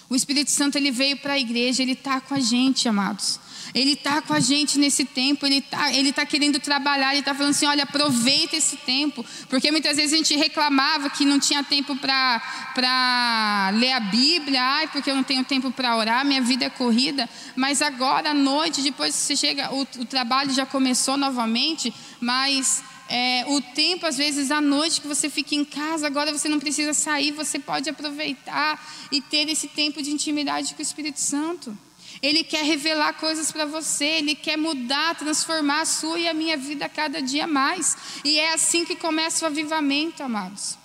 O 0.10 0.16
Espírito 0.16 0.50
Santo 0.50 0.78
ele 0.78 0.92
veio 0.92 1.18
para 1.18 1.34
a 1.34 1.40
igreja, 1.40 1.82
ele 1.82 1.94
está 1.94 2.22
com 2.22 2.36
a 2.36 2.40
gente, 2.40 2.88
amados. 2.88 3.40
Ele 3.74 3.94
está 3.94 4.22
com 4.22 4.34
a 4.34 4.40
gente 4.40 4.78
nesse 4.78 5.04
tempo, 5.04 5.46
Ele 5.46 5.58
está 5.58 5.92
ele 5.92 6.14
tá 6.14 6.26
querendo 6.26 6.60
trabalhar, 6.60 7.12
Ele 7.12 7.20
está 7.20 7.34
falando 7.34 7.52
assim: 7.52 7.66
olha, 7.66 7.84
aproveita 7.84 8.56
esse 8.56 8.78
tempo. 8.78 9.26
Porque 9.50 9.72
muitas 9.72 9.98
vezes 9.98 10.14
a 10.14 10.18
gente 10.18 10.36
reclamava 10.36 11.10
que 11.10 11.26
não 11.26 11.40
tinha 11.40 11.64
tempo 11.64 11.96
para 11.96 13.72
ler 13.74 13.94
a 13.94 14.00
Bíblia, 14.00 14.62
ai, 14.62 14.88
porque 14.88 15.10
eu 15.10 15.16
não 15.16 15.24
tenho 15.24 15.44
tempo 15.44 15.72
para 15.72 15.96
orar, 15.96 16.26
minha 16.26 16.42
vida 16.42 16.66
é 16.66 16.70
corrida. 16.70 17.30
Mas 17.56 17.82
agora 17.82 18.32
à 18.32 18.34
noite, 18.34 18.82
depois 18.82 19.16
que 19.16 19.22
você 19.22 19.36
chega, 19.36 19.74
o, 19.74 19.82
o 19.82 20.06
trabalho 20.06 20.54
já 20.54 20.66
começou 20.66 21.18
novamente, 21.18 21.94
mas 22.20 22.84
é, 23.10 23.46
o 23.48 23.62
tempo, 23.62 24.06
às 24.06 24.18
vezes, 24.18 24.50
à 24.50 24.62
noite 24.62 25.02
que 25.02 25.08
você 25.08 25.30
fica 25.30 25.54
em 25.54 25.66
casa, 25.66 26.08
agora 26.08 26.32
você 26.32 26.48
não 26.48 26.60
precisa 26.60 26.94
sair, 26.94 27.32
você 27.32 27.60
pode 27.60 27.90
aproveitar 27.90 28.84
e 29.12 29.22
ter 29.22 29.50
esse 29.50 29.68
tempo 29.68 30.02
de 30.02 30.12
intimidade 30.12 30.74
com 30.74 30.80
o 30.80 30.82
Espírito 30.82 31.20
Santo. 31.20 31.78
Ele 32.24 32.42
quer 32.42 32.64
revelar 32.64 33.12
coisas 33.14 33.52
para 33.52 33.66
você, 33.66 34.06
Ele 34.06 34.34
quer 34.34 34.58
mudar, 34.58 35.14
transformar 35.16 35.82
a 35.82 35.86
sua 35.86 36.18
e 36.18 36.28
a 36.30 36.34
minha 36.34 36.56
vida 36.56 36.88
cada 36.88 37.22
dia 37.22 37.46
mais. 37.46 37.98
E 38.24 38.40
é 38.40 38.54
assim 38.54 38.86
que 38.86 38.96
começa 38.96 39.44
o 39.44 39.48
avivamento, 39.50 40.24
amados. 40.24 40.78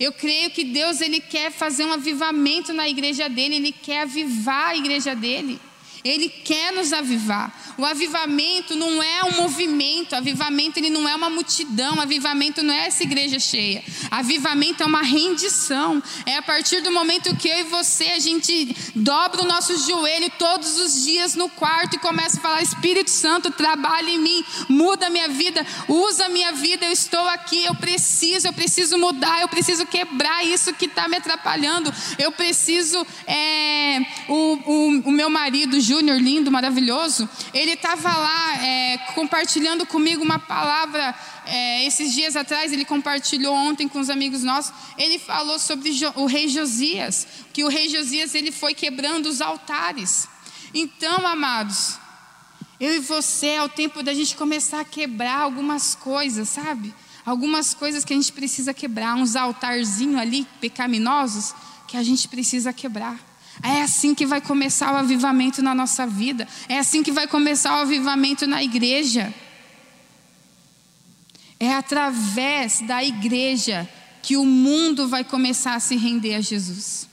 Eu 0.00 0.10
creio 0.12 0.50
que 0.50 0.64
Deus 0.64 1.02
ele 1.02 1.20
quer 1.20 1.52
fazer 1.52 1.84
um 1.84 1.92
avivamento 1.92 2.72
na 2.72 2.88
igreja 2.88 3.28
dele, 3.28 3.56
Ele 3.56 3.72
quer 3.72 4.02
avivar 4.02 4.68
a 4.68 4.76
igreja 4.76 5.14
dele. 5.14 5.60
Ele 6.06 6.28
quer 6.28 6.72
nos 6.72 6.92
avivar. 6.92 7.52
O 7.78 7.84
avivamento 7.84 8.74
não 8.74 9.02
é 9.02 9.24
um 9.24 9.42
movimento, 9.42 10.12
o 10.12 10.16
avivamento 10.16 10.78
ele 10.78 10.88
não 10.88 11.06
é 11.06 11.14
uma 11.14 11.28
multidão, 11.28 11.96
o 11.96 12.00
avivamento 12.00 12.62
não 12.62 12.72
é 12.72 12.86
essa 12.86 13.02
igreja 13.02 13.38
cheia. 13.38 13.84
Avivamento 14.10 14.82
é 14.82 14.86
uma 14.86 15.02
rendição. 15.02 16.02
É 16.24 16.36
a 16.36 16.42
partir 16.42 16.80
do 16.80 16.90
momento 16.90 17.36
que 17.36 17.48
eu 17.48 17.58
e 17.58 17.62
você 17.64 18.04
a 18.04 18.18
gente 18.18 18.74
dobra 18.94 19.42
o 19.42 19.46
nosso 19.46 19.76
joelho 19.86 20.30
todos 20.38 20.78
os 20.78 21.04
dias 21.04 21.34
no 21.34 21.48
quarto 21.50 21.96
e 21.96 21.98
começa 21.98 22.38
a 22.38 22.40
falar: 22.40 22.62
Espírito 22.62 23.10
Santo, 23.10 23.50
trabalha 23.50 24.08
em 24.08 24.18
mim, 24.18 24.44
muda 24.68 25.08
a 25.08 25.10
minha 25.10 25.28
vida, 25.28 25.66
usa 25.88 26.26
a 26.26 26.28
minha 26.28 26.52
vida. 26.52 26.86
Eu 26.86 26.92
estou 26.92 27.26
aqui, 27.28 27.64
eu 27.64 27.74
preciso, 27.74 28.46
eu 28.46 28.52
preciso 28.52 28.96
mudar, 28.96 29.42
eu 29.42 29.48
preciso 29.48 29.84
quebrar 29.84 30.46
isso 30.46 30.72
que 30.72 30.86
está 30.86 31.08
me 31.08 31.16
atrapalhando. 31.16 31.92
Eu 32.18 32.32
preciso, 32.32 33.06
é, 33.26 34.00
o, 34.28 34.58
o, 34.64 34.88
o 35.06 35.12
meu 35.12 35.28
marido, 35.28 35.80
Júlio, 35.80 35.95
Júnior, 35.96 36.20
lindo, 36.20 36.52
maravilhoso, 36.52 37.26
ele 37.54 37.72
estava 37.72 38.14
lá 38.14 38.62
é, 38.62 38.98
compartilhando 39.14 39.86
comigo 39.86 40.22
uma 40.22 40.38
palavra. 40.38 41.14
É, 41.46 41.86
esses 41.86 42.12
dias 42.12 42.36
atrás, 42.36 42.70
ele 42.70 42.84
compartilhou 42.84 43.54
ontem 43.54 43.88
com 43.88 43.98
os 43.98 44.10
amigos 44.10 44.42
nossos. 44.42 44.74
Ele 44.98 45.18
falou 45.18 45.58
sobre 45.58 45.90
o 46.16 46.26
rei 46.26 46.48
Josias, 46.48 47.26
que 47.50 47.64
o 47.64 47.68
rei 47.68 47.88
Josias 47.88 48.34
ele 48.34 48.52
foi 48.52 48.74
quebrando 48.74 49.24
os 49.24 49.40
altares. 49.40 50.28
Então, 50.74 51.26
amados, 51.26 51.98
eu 52.78 52.94
e 52.96 52.98
você 52.98 53.46
é 53.46 53.62
o 53.62 53.68
tempo 53.70 54.02
da 54.02 54.12
gente 54.12 54.36
começar 54.36 54.80
a 54.80 54.84
quebrar 54.84 55.40
algumas 55.40 55.94
coisas, 55.94 56.50
sabe? 56.50 56.94
Algumas 57.24 57.72
coisas 57.72 58.04
que 58.04 58.12
a 58.12 58.16
gente 58.16 58.32
precisa 58.32 58.74
quebrar, 58.74 59.14
uns 59.14 59.34
altarzinhos 59.34 60.20
ali 60.20 60.46
pecaminosos 60.60 61.54
que 61.88 61.96
a 61.96 62.02
gente 62.02 62.28
precisa 62.28 62.70
quebrar. 62.70 63.18
É 63.62 63.82
assim 63.82 64.14
que 64.14 64.26
vai 64.26 64.40
começar 64.40 64.92
o 64.92 64.96
avivamento 64.96 65.62
na 65.62 65.74
nossa 65.74 66.06
vida. 66.06 66.46
É 66.68 66.78
assim 66.78 67.02
que 67.02 67.12
vai 67.12 67.26
começar 67.26 67.76
o 67.76 67.82
avivamento 67.82 68.46
na 68.46 68.62
igreja. 68.62 69.32
É 71.58 71.72
através 71.72 72.80
da 72.80 73.02
igreja 73.02 73.88
que 74.22 74.36
o 74.36 74.44
mundo 74.44 75.08
vai 75.08 75.24
começar 75.24 75.74
a 75.74 75.80
se 75.80 75.96
render 75.96 76.34
a 76.34 76.40
Jesus. 76.40 77.08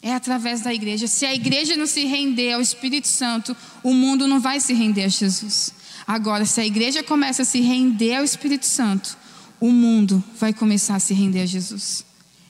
É 0.00 0.14
através 0.14 0.60
da 0.60 0.72
igreja. 0.72 1.06
Se 1.06 1.26
a 1.26 1.34
igreja 1.34 1.76
não 1.76 1.86
se 1.86 2.04
render 2.04 2.52
ao 2.52 2.60
Espírito 2.60 3.08
Santo, 3.08 3.56
o 3.82 3.92
mundo 3.92 4.26
não 4.26 4.40
vai 4.40 4.60
se 4.60 4.72
render 4.72 5.04
a 5.04 5.08
Jesus. 5.08 5.74
Agora, 6.06 6.44
se 6.44 6.60
a 6.60 6.66
igreja 6.66 7.02
começa 7.02 7.42
a 7.42 7.44
se 7.44 7.60
render 7.60 8.14
ao 8.14 8.24
Espírito 8.24 8.64
Santo, 8.64 9.16
o 9.60 9.70
mundo 9.70 10.22
vai 10.38 10.52
começar 10.52 10.94
a 10.94 11.00
se 11.00 11.12
render 11.12 11.42
a 11.42 11.46
Jesus. 11.46 12.07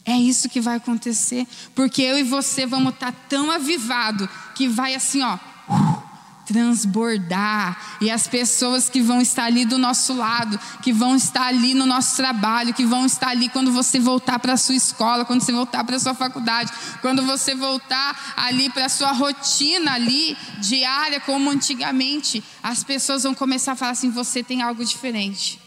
É 0.09 0.17
isso 0.17 0.49
que 0.49 0.59
vai 0.59 0.77
acontecer, 0.77 1.47
porque 1.75 2.01
eu 2.01 2.19
e 2.19 2.23
você 2.23 2.65
vamos 2.65 2.95
estar 2.95 3.13
tão 3.29 3.51
avivado 3.51 4.27
que 4.55 4.67
vai 4.67 4.95
assim, 4.95 5.21
ó, 5.21 5.37
transbordar. 6.47 7.99
E 8.01 8.11
as 8.11 8.27
pessoas 8.27 8.89
que 8.89 9.03
vão 9.03 9.21
estar 9.21 9.45
ali 9.45 9.67
do 9.67 9.77
nosso 9.77 10.15
lado, 10.15 10.59
que 10.83 10.95
vão 10.95 11.15
estar 11.15 11.43
ali 11.43 11.75
no 11.75 11.85
nosso 11.85 12.17
trabalho, 12.17 12.73
que 12.73 12.87
vão 12.87 13.05
estar 13.05 13.29
ali 13.29 13.51
quando 13.51 13.71
você 13.71 14.01
voltar 14.01 14.39
para 14.39 14.55
a 14.55 14.57
sua 14.57 14.77
escola, 14.77 15.27
quando 15.27 15.43
você 15.43 15.53
voltar 15.53 15.85
para 15.85 15.97
a 15.97 16.01
sua 16.01 16.15
faculdade, 16.15 16.73
quando 17.03 17.23
você 17.23 17.55
voltar 17.55 18.33
ali 18.35 18.71
para 18.71 18.87
a 18.87 18.89
sua 18.89 19.13
rotina 19.13 19.93
ali 19.93 20.35
diária 20.59 21.21
como 21.21 21.51
antigamente, 21.51 22.43
as 22.63 22.83
pessoas 22.83 23.25
vão 23.25 23.35
começar 23.35 23.73
a 23.73 23.77
falar 23.77 23.93
assim: 23.93 24.09
você 24.09 24.43
tem 24.43 24.63
algo 24.63 24.83
diferente. 24.87 25.61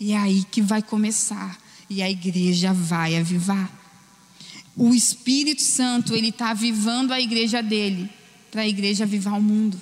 E 0.00 0.12
é 0.12 0.16
aí 0.16 0.42
que 0.50 0.62
vai 0.62 0.80
começar. 0.80 1.62
E 1.88 2.02
a 2.02 2.10
igreja 2.10 2.72
vai 2.72 3.16
avivar. 3.16 3.70
O 4.76 4.94
Espírito 4.94 5.62
Santo, 5.62 6.14
ele 6.14 6.28
está 6.28 6.50
avivando 6.50 7.12
a 7.12 7.20
igreja 7.20 7.62
dele, 7.62 8.10
para 8.50 8.62
a 8.62 8.68
igreja 8.68 9.04
avivar 9.04 9.38
o 9.38 9.42
mundo. 9.42 9.80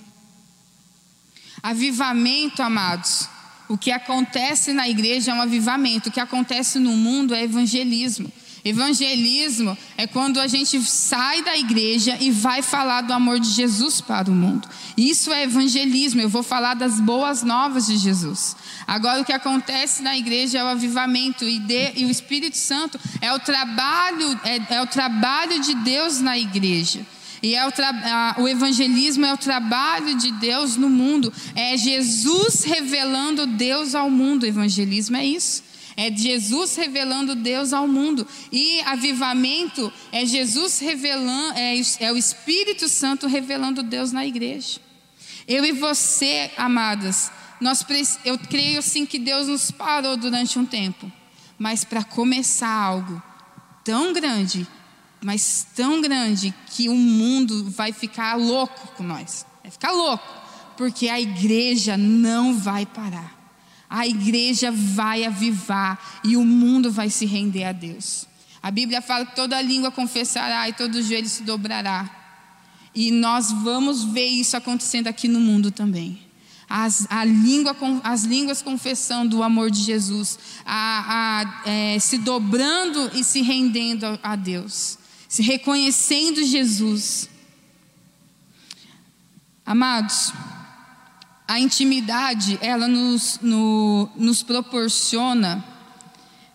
Avivamento, 1.62 2.62
amados. 2.62 3.28
O 3.68 3.78
que 3.78 3.90
acontece 3.90 4.72
na 4.72 4.88
igreja 4.88 5.30
é 5.30 5.34
um 5.34 5.40
avivamento. 5.40 6.08
O 6.08 6.12
que 6.12 6.20
acontece 6.20 6.78
no 6.78 6.96
mundo 6.96 7.34
é 7.34 7.42
evangelismo. 7.42 8.30
Evangelismo 8.64 9.76
é 9.96 10.06
quando 10.06 10.38
a 10.38 10.46
gente 10.46 10.80
sai 10.82 11.42
da 11.42 11.56
igreja 11.56 12.16
e 12.20 12.30
vai 12.30 12.62
falar 12.62 13.00
do 13.00 13.12
amor 13.12 13.40
de 13.40 13.50
Jesus 13.50 14.00
para 14.00 14.30
o 14.30 14.34
mundo. 14.34 14.68
Isso 14.96 15.32
é 15.32 15.42
evangelismo. 15.42 16.20
Eu 16.20 16.28
vou 16.28 16.44
falar 16.44 16.74
das 16.74 17.00
boas 17.00 17.42
novas 17.42 17.86
de 17.86 17.96
Jesus. 17.96 18.54
Agora, 18.86 19.20
o 19.20 19.24
que 19.24 19.32
acontece 19.32 20.02
na 20.02 20.16
igreja 20.16 20.58
é 20.58 20.64
o 20.64 20.68
avivamento 20.68 21.44
e, 21.44 21.58
de, 21.58 21.92
e 21.96 22.04
o 22.04 22.10
Espírito 22.10 22.56
Santo 22.56 23.00
é 23.20 23.32
o 23.32 23.40
trabalho 23.40 24.40
é, 24.44 24.76
é 24.76 24.82
o 24.82 24.86
trabalho 24.86 25.60
de 25.60 25.74
Deus 25.74 26.20
na 26.20 26.38
igreja. 26.38 27.04
E 27.42 27.56
é 27.56 27.66
o, 27.66 27.72
o, 28.42 28.48
evangelismo 28.48 29.26
é 29.26 29.32
o 29.34 29.36
trabalho 29.36 30.14
de 30.14 30.30
Deus 30.30 30.76
no 30.76 30.88
mundo. 30.88 31.32
É 31.56 31.76
Jesus 31.76 32.62
revelando 32.62 33.48
Deus 33.48 33.96
ao 33.96 34.08
mundo. 34.08 34.44
O 34.44 34.46
evangelismo 34.46 35.16
é 35.16 35.26
isso. 35.26 35.64
É 36.02 36.10
Jesus 36.10 36.74
revelando 36.74 37.36
Deus 37.36 37.72
ao 37.72 37.86
mundo. 37.86 38.26
E 38.50 38.80
avivamento 38.80 39.92
é 40.10 40.26
Jesus 40.26 40.80
revelando, 40.80 41.56
é, 41.56 41.74
é 42.00 42.12
o 42.12 42.16
Espírito 42.16 42.88
Santo 42.88 43.28
revelando 43.28 43.84
Deus 43.84 44.10
na 44.10 44.26
igreja. 44.26 44.80
Eu 45.46 45.64
e 45.64 45.70
você, 45.70 46.50
amadas, 46.56 47.30
nós, 47.60 47.86
eu 48.24 48.36
creio 48.36 48.82
sim 48.82 49.06
que 49.06 49.16
Deus 49.16 49.46
nos 49.46 49.70
parou 49.70 50.16
durante 50.16 50.58
um 50.58 50.66
tempo. 50.66 51.10
Mas 51.56 51.84
para 51.84 52.02
começar 52.02 52.68
algo 52.68 53.22
tão 53.84 54.12
grande, 54.12 54.66
mas 55.22 55.68
tão 55.76 56.00
grande 56.00 56.52
que 56.72 56.88
o 56.88 56.96
mundo 56.96 57.70
vai 57.70 57.92
ficar 57.92 58.34
louco 58.34 58.88
com 58.96 59.04
nós. 59.04 59.46
Vai 59.62 59.70
ficar 59.70 59.92
louco, 59.92 60.26
porque 60.76 61.08
a 61.08 61.20
igreja 61.20 61.96
não 61.96 62.58
vai 62.58 62.84
parar. 62.84 63.41
A 63.92 64.06
igreja 64.06 64.72
vai 64.72 65.24
avivar 65.24 66.20
e 66.24 66.36
o 66.36 66.44
mundo 66.44 66.90
vai 66.90 67.10
se 67.10 67.26
render 67.26 67.64
a 67.64 67.72
Deus. 67.72 68.26
A 68.62 68.70
Bíblia 68.70 69.02
fala 69.02 69.26
que 69.26 69.36
toda 69.36 69.60
língua 69.60 69.90
confessará 69.90 70.68
e 70.68 70.72
todo 70.72 71.02
joelho 71.02 71.28
se 71.28 71.42
dobrará. 71.42 72.08
E 72.94 73.10
nós 73.10 73.52
vamos 73.52 74.04
ver 74.04 74.26
isso 74.26 74.56
acontecendo 74.56 75.08
aqui 75.08 75.28
no 75.28 75.40
mundo 75.40 75.70
também. 75.70 76.22
As, 76.68 77.06
a 77.10 77.22
língua, 77.24 77.76
as 78.02 78.22
línguas 78.24 78.62
confessando 78.62 79.38
o 79.38 79.42
amor 79.42 79.70
de 79.70 79.80
Jesus, 79.82 80.38
a, 80.64 81.42
a, 81.66 81.70
é, 81.70 81.98
se 81.98 82.16
dobrando 82.18 83.10
e 83.14 83.22
se 83.22 83.42
rendendo 83.42 84.06
a, 84.06 84.18
a 84.22 84.36
Deus 84.36 84.98
se 85.32 85.40
reconhecendo 85.40 86.44
Jesus. 86.44 87.26
Amados, 89.64 90.30
a 91.52 91.60
intimidade, 91.60 92.58
ela 92.62 92.88
nos, 92.88 93.38
no, 93.42 94.08
nos 94.16 94.42
proporciona 94.42 95.62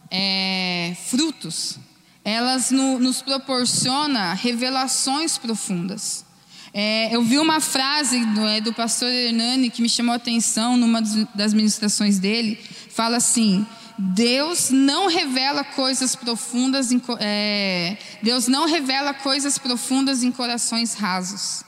é, 0.09 0.97
frutos, 1.05 1.77
elas 2.25 2.71
no, 2.71 2.97
nos 2.97 3.21
proporciona 3.21 4.33
revelações 4.33 5.37
profundas. 5.37 6.25
É, 6.73 7.15
eu 7.15 7.21
vi 7.21 7.37
uma 7.37 7.61
frase 7.61 8.25
do, 8.25 8.43
é, 8.47 8.59
do 8.59 8.73
pastor 8.73 9.07
Hernani 9.07 9.69
que 9.69 9.83
me 9.83 9.89
chamou 9.89 10.13
a 10.13 10.15
atenção 10.15 10.75
numa 10.75 10.99
das 11.35 11.53
ministrações 11.53 12.17
dele, 12.17 12.59
fala 12.89 13.17
assim, 13.17 13.67
Deus 13.99 14.71
não 14.71 15.07
revela 15.07 15.63
coisas 15.63 16.15
profundas 16.15 16.91
em, 16.91 16.99
é, 17.19 17.97
Deus 18.23 18.47
não 18.47 18.65
revela 18.65 19.13
coisas 19.13 19.59
profundas 19.59 20.23
em 20.23 20.31
corações 20.31 20.95
rasos. 20.95 21.63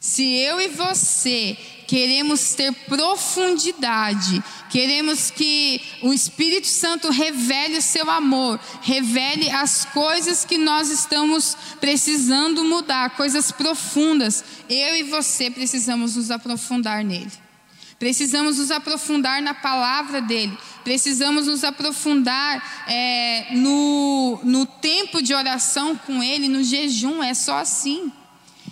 Se 0.00 0.22
eu 0.36 0.60
e 0.60 0.68
você 0.68 1.56
queremos 1.88 2.54
ter 2.54 2.72
profundidade, 2.72 4.42
queremos 4.70 5.30
que 5.30 5.80
o 6.02 6.12
Espírito 6.12 6.66
Santo 6.66 7.10
revele 7.10 7.78
o 7.78 7.82
seu 7.82 8.08
amor, 8.10 8.60
revele 8.82 9.50
as 9.50 9.86
coisas 9.86 10.44
que 10.44 10.58
nós 10.58 10.90
estamos 10.90 11.56
precisando 11.80 12.62
mudar, 12.62 13.16
coisas 13.16 13.50
profundas, 13.50 14.44
eu 14.68 14.96
e 14.96 15.02
você 15.04 15.50
precisamos 15.50 16.14
nos 16.14 16.30
aprofundar 16.30 17.02
nele. 17.02 17.32
Precisamos 17.98 18.58
nos 18.58 18.70
aprofundar 18.70 19.42
na 19.42 19.54
palavra 19.54 20.22
dele. 20.22 20.56
Precisamos 20.84 21.46
nos 21.48 21.64
aprofundar 21.64 22.86
é, 22.86 23.48
no, 23.56 24.38
no 24.44 24.64
tempo 24.64 25.20
de 25.20 25.34
oração 25.34 25.96
com 25.96 26.22
ele, 26.22 26.46
no 26.48 26.62
jejum. 26.62 27.20
É 27.20 27.34
só 27.34 27.58
assim. 27.58 28.12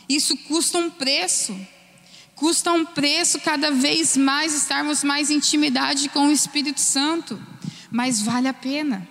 Isso 0.09 0.37
custa 0.37 0.79
um 0.79 0.91
preço. 0.91 1.59
Custa 2.35 2.73
um 2.73 2.85
preço 2.85 3.41
cada 3.41 3.71
vez 3.71 4.17
mais 4.17 4.55
estarmos 4.55 5.03
mais 5.03 5.31
em 5.31 5.37
intimidade 5.37 6.09
com 6.11 6.29
o 6.29 6.33
Espírito 6.33 6.81
Santo. 6.81 7.41
Mas 7.91 8.21
vale 8.21 8.47
a 8.47 8.55
pena. 8.55 9.09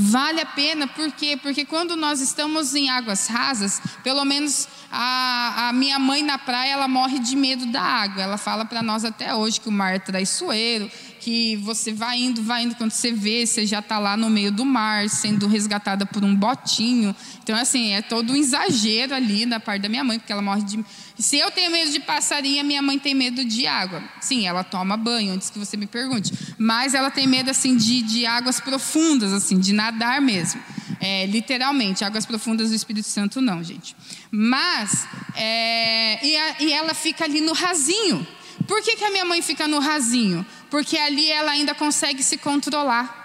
Vale 0.00 0.40
a 0.40 0.46
pena, 0.46 0.86
por 0.86 1.10
quê? 1.10 1.36
Porque 1.36 1.64
quando 1.64 1.96
nós 1.96 2.20
estamos 2.20 2.72
em 2.72 2.88
águas 2.88 3.26
rasas, 3.26 3.82
pelo 4.04 4.24
menos 4.24 4.68
a, 4.92 5.68
a 5.68 5.72
minha 5.72 5.98
mãe 5.98 6.22
na 6.22 6.38
praia, 6.38 6.70
ela 6.70 6.86
morre 6.86 7.18
de 7.18 7.34
medo 7.34 7.66
da 7.66 7.82
água. 7.82 8.22
Ela 8.22 8.38
fala 8.38 8.64
para 8.64 8.80
nós 8.80 9.04
até 9.04 9.34
hoje 9.34 9.60
que 9.60 9.68
o 9.68 9.72
mar 9.72 9.96
é 9.96 9.98
traiçoeiro, 9.98 10.88
que 11.28 11.56
você 11.56 11.92
vai 11.92 12.18
indo, 12.18 12.42
vai 12.42 12.62
indo, 12.62 12.74
quando 12.74 12.90
você 12.90 13.12
vê, 13.12 13.44
você 13.44 13.66
já 13.66 13.80
está 13.80 13.98
lá 13.98 14.16
no 14.16 14.30
meio 14.30 14.50
do 14.50 14.64
mar, 14.64 15.10
sendo 15.10 15.46
resgatada 15.46 16.06
por 16.06 16.24
um 16.24 16.34
botinho. 16.34 17.14
Então, 17.42 17.54
assim, 17.54 17.92
é 17.92 18.00
todo 18.00 18.32
um 18.32 18.36
exagero 18.36 19.14
ali 19.14 19.44
da 19.44 19.60
parte 19.60 19.82
da 19.82 19.90
minha 19.90 20.02
mãe, 20.02 20.18
porque 20.18 20.32
ela 20.32 20.40
morre 20.40 20.62
de. 20.62 20.82
Se 21.18 21.36
eu 21.36 21.50
tenho 21.50 21.70
medo 21.70 21.92
de 21.92 22.00
passarinho, 22.00 22.64
minha 22.64 22.80
mãe 22.80 22.98
tem 22.98 23.14
medo 23.14 23.44
de 23.44 23.66
água. 23.66 24.02
Sim, 24.22 24.46
ela 24.46 24.64
toma 24.64 24.96
banho, 24.96 25.34
antes 25.34 25.50
que 25.50 25.58
você 25.58 25.76
me 25.76 25.86
pergunte. 25.86 26.32
Mas 26.56 26.94
ela 26.94 27.10
tem 27.10 27.26
medo, 27.26 27.50
assim, 27.50 27.76
de, 27.76 28.00
de 28.00 28.24
águas 28.24 28.58
profundas, 28.58 29.30
assim, 29.30 29.58
de 29.58 29.74
nadar 29.74 30.22
mesmo. 30.22 30.62
É, 30.98 31.26
literalmente, 31.26 32.04
águas 32.04 32.24
profundas 32.24 32.70
do 32.70 32.74
Espírito 32.74 33.06
Santo, 33.06 33.42
não, 33.42 33.62
gente. 33.62 33.94
Mas, 34.30 35.06
é, 35.34 36.26
e, 36.26 36.36
a, 36.38 36.56
e 36.60 36.72
ela 36.72 36.94
fica 36.94 37.24
ali 37.24 37.42
no 37.42 37.52
rasinho. 37.52 38.26
Por 38.68 38.82
que, 38.82 38.96
que 38.96 39.04
a 39.04 39.10
minha 39.10 39.24
mãe 39.24 39.40
fica 39.40 39.66
no 39.66 39.80
rasinho? 39.80 40.46
Porque 40.70 40.98
ali 40.98 41.30
ela 41.30 41.52
ainda 41.52 41.74
consegue 41.74 42.22
se 42.22 42.36
controlar. 42.36 43.16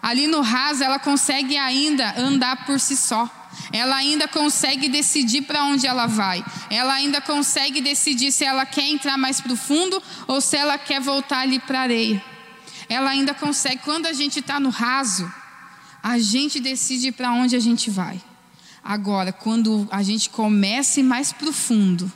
Ali 0.00 0.28
no 0.28 0.40
raso 0.40 0.84
ela 0.84 1.00
consegue 1.00 1.56
ainda 1.56 2.14
andar 2.16 2.64
por 2.64 2.78
si 2.78 2.96
só. 2.96 3.28
Ela 3.72 3.96
ainda 3.96 4.28
consegue 4.28 4.88
decidir 4.88 5.42
para 5.42 5.64
onde 5.64 5.84
ela 5.84 6.06
vai. 6.06 6.44
Ela 6.70 6.94
ainda 6.94 7.20
consegue 7.20 7.80
decidir 7.80 8.30
se 8.30 8.44
ela 8.44 8.64
quer 8.64 8.86
entrar 8.86 9.18
mais 9.18 9.40
profundo 9.40 10.00
ou 10.28 10.40
se 10.40 10.56
ela 10.56 10.78
quer 10.78 11.00
voltar 11.00 11.40
ali 11.40 11.58
para 11.58 11.80
a 11.80 11.82
areia. 11.82 12.24
Ela 12.88 13.10
ainda 13.10 13.34
consegue. 13.34 13.78
Quando 13.78 14.06
a 14.06 14.12
gente 14.12 14.38
está 14.38 14.60
no 14.60 14.70
raso, 14.70 15.30
a 16.00 16.20
gente 16.20 16.60
decide 16.60 17.10
para 17.10 17.32
onde 17.32 17.56
a 17.56 17.60
gente 17.60 17.90
vai. 17.90 18.22
Agora, 18.82 19.32
quando 19.32 19.88
a 19.90 20.04
gente 20.04 20.30
começa 20.30 21.02
mais 21.02 21.32
profundo 21.32 22.10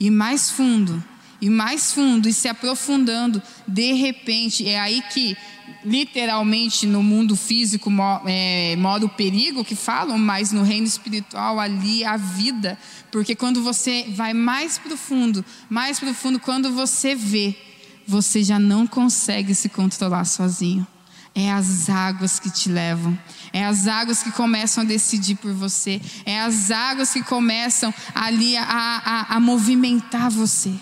e 0.00 0.10
mais 0.10 0.50
fundo, 0.50 1.04
e 1.40 1.48
mais 1.48 1.92
fundo 1.92 2.28
e 2.28 2.32
se 2.32 2.48
aprofundando, 2.48 3.42
de 3.66 3.92
repente, 3.92 4.68
é 4.68 4.78
aí 4.78 5.02
que 5.12 5.36
literalmente 5.84 6.86
no 6.86 7.02
mundo 7.02 7.36
físico 7.36 7.90
é, 8.26 8.74
mora 8.76 9.04
o 9.04 9.08
perigo 9.08 9.64
que 9.64 9.76
falam, 9.76 10.18
mas 10.18 10.50
no 10.52 10.62
reino 10.62 10.86
espiritual 10.86 11.60
ali 11.60 12.04
a 12.04 12.16
vida, 12.16 12.78
porque 13.10 13.34
quando 13.34 13.62
você 13.62 14.06
vai 14.14 14.34
mais 14.34 14.78
profundo, 14.78 15.44
mais 15.68 16.00
profundo, 16.00 16.40
quando 16.40 16.72
você 16.72 17.14
vê, 17.14 17.56
você 18.06 18.42
já 18.42 18.58
não 18.58 18.86
consegue 18.86 19.54
se 19.54 19.68
controlar 19.68 20.24
sozinho. 20.24 20.86
É 21.34 21.52
as 21.52 21.88
águas 21.88 22.40
que 22.40 22.50
te 22.50 22.68
levam. 22.68 23.16
É 23.52 23.64
as 23.64 23.86
águas 23.86 24.22
que 24.22 24.32
começam 24.32 24.82
a 24.82 24.86
decidir 24.86 25.36
por 25.36 25.52
você. 25.52 26.00
É 26.24 26.40
as 26.40 26.70
águas 26.70 27.12
que 27.12 27.22
começam 27.22 27.94
ali 28.14 28.56
a, 28.56 28.64
a, 28.64 29.36
a 29.36 29.38
movimentar 29.38 30.30
você. 30.30 30.72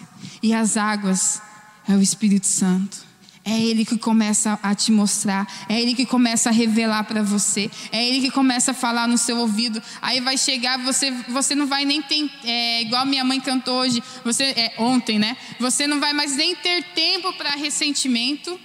E 0.46 0.54
as 0.54 0.76
águas 0.76 1.42
é 1.88 1.92
o 1.96 2.00
Espírito 2.00 2.46
Santo. 2.46 3.04
É 3.44 3.60
Ele 3.60 3.84
que 3.84 3.98
começa 3.98 4.56
a 4.62 4.76
te 4.76 4.92
mostrar, 4.92 5.44
é 5.68 5.80
Ele 5.82 5.92
que 5.92 6.06
começa 6.06 6.50
a 6.50 6.52
revelar 6.52 7.02
para 7.02 7.20
você, 7.20 7.68
é 7.90 8.08
Ele 8.08 8.20
que 8.20 8.30
começa 8.30 8.70
a 8.70 8.74
falar 8.74 9.08
no 9.08 9.18
seu 9.18 9.38
ouvido. 9.38 9.82
Aí 10.00 10.20
vai 10.20 10.38
chegar, 10.38 10.78
você, 10.78 11.10
você 11.28 11.56
não 11.56 11.66
vai 11.66 11.84
nem 11.84 12.00
ter, 12.00 12.30
é, 12.44 12.82
igual 12.82 13.04
minha 13.04 13.24
mãe 13.24 13.40
cantou 13.40 13.74
hoje, 13.80 14.00
você, 14.24 14.44
é, 14.44 14.74
ontem, 14.78 15.18
né? 15.18 15.36
Você 15.58 15.88
não 15.88 15.98
vai 15.98 16.12
mais 16.12 16.36
nem 16.36 16.54
ter 16.54 16.84
tempo 16.94 17.32
para 17.32 17.50
ressentimento, 17.56 18.56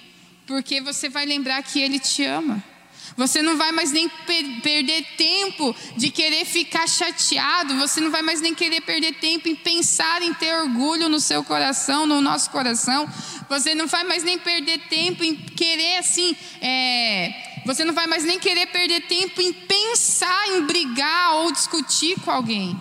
porque 0.46 0.80
você 0.80 1.08
vai 1.08 1.26
lembrar 1.26 1.60
que 1.64 1.80
Ele 1.80 1.98
te 1.98 2.22
ama. 2.22 2.62
Você 3.16 3.42
não 3.42 3.56
vai 3.56 3.72
mais 3.72 3.92
nem 3.92 4.08
per 4.08 4.60
perder 4.62 5.04
tempo 5.16 5.74
de 5.96 6.10
querer 6.10 6.44
ficar 6.44 6.86
chateado, 6.86 7.76
você 7.76 8.00
não 8.00 8.10
vai 8.10 8.22
mais 8.22 8.40
nem 8.40 8.54
querer 8.54 8.80
perder 8.80 9.14
tempo 9.14 9.48
em 9.48 9.54
pensar 9.54 10.22
em 10.22 10.32
ter 10.32 10.54
orgulho 10.54 11.08
no 11.08 11.20
seu 11.20 11.44
coração, 11.44 12.06
no 12.06 12.20
nosso 12.20 12.50
coração. 12.50 13.08
Você 13.48 13.74
não 13.74 13.86
vai 13.86 14.04
mais 14.04 14.22
nem 14.22 14.38
perder 14.38 14.78
tempo 14.88 15.22
em 15.22 15.36
querer 15.36 15.98
assim, 15.98 16.34
é, 16.60 17.60
você 17.66 17.84
não 17.84 17.92
vai 17.92 18.06
mais 18.06 18.24
nem 18.24 18.38
querer 18.38 18.66
perder 18.68 19.02
tempo 19.02 19.40
em 19.40 19.52
pensar 19.52 20.48
em 20.48 20.62
brigar 20.62 21.34
ou 21.36 21.52
discutir 21.52 22.18
com 22.20 22.30
alguém. 22.30 22.80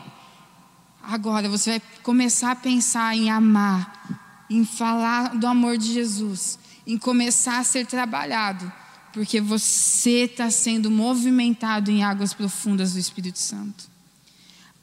Agora 1.04 1.50
você 1.50 1.72
vai 1.72 1.82
começar 2.04 2.52
a 2.52 2.56
pensar 2.56 3.16
em 3.16 3.30
amar, 3.30 4.48
em 4.50 4.64
falar 4.64 5.36
do 5.36 5.46
amor 5.46 5.78
de 5.78 5.92
Jesus, 5.92 6.58
em 6.88 6.98
começar 6.98 7.58
a 7.58 7.64
ser 7.64 7.86
trabalhado 7.86 8.81
porque 9.14 9.42
você 9.42 10.26
está 10.26 10.50
sendo 10.50 10.90
movimentado 10.90 11.92
em 11.92 12.04
águas 12.04 12.34
profundas 12.34 12.94
do 12.94 13.00
Espírito 13.00 13.40
Santo. 13.40 13.90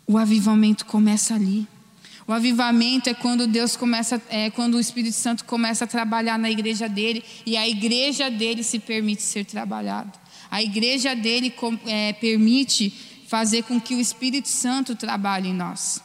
O 0.06 0.16
avivamento 0.18 0.84
começa 0.86 1.34
ali. 1.34 1.66
O 2.26 2.32
avivamento 2.32 3.08
é 3.08 3.14
quando 3.14 3.46
Deus 3.46 3.74
começa, 3.74 4.20
é 4.28 4.50
quando 4.50 4.74
o 4.74 4.80
Espírito 4.80 5.14
Santo 5.14 5.44
começa 5.44 5.84
a 5.84 5.88
trabalhar 5.88 6.38
na 6.38 6.50
igreja 6.50 6.88
dele 6.88 7.24
e 7.46 7.56
a 7.56 7.66
igreja 7.66 8.30
dele 8.30 8.62
se 8.62 8.78
permite 8.78 9.22
ser 9.22 9.46
trabalhada. 9.46 10.12
A 10.50 10.62
igreja 10.62 11.14
dele 11.14 11.54
é, 11.86 12.12
permite 12.12 12.90
fazer 13.26 13.62
com 13.62 13.80
que 13.80 13.94
o 13.94 14.00
Espírito 14.00 14.48
Santo 14.48 14.94
trabalhe 14.94 15.48
em 15.48 15.54
nós. 15.54 16.02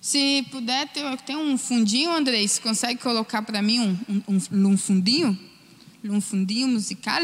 Se 0.00 0.44
puder 0.50 0.88
tem 1.24 1.36
um 1.36 1.56
fundinho, 1.56 2.10
Andrei, 2.10 2.46
você 2.46 2.60
consegue 2.60 3.00
colocar 3.00 3.42
para 3.42 3.62
mim 3.62 3.96
um, 4.08 4.22
um, 4.28 4.68
um 4.70 4.76
fundinho? 4.76 5.38
Um 6.04 6.20
fundinho 6.20 6.68
musical, 6.68 7.20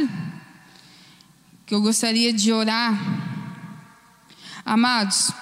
que 1.66 1.74
eu 1.74 1.82
gostaria 1.82 2.32
de 2.32 2.52
orar. 2.52 2.96
Amados 4.64 5.32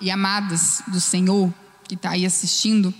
e 0.00 0.10
amadas 0.10 0.82
do 0.86 1.00
Senhor 1.00 1.52
que 1.86 1.94
está 1.94 2.10
aí 2.10 2.24
assistindo, 2.24 2.94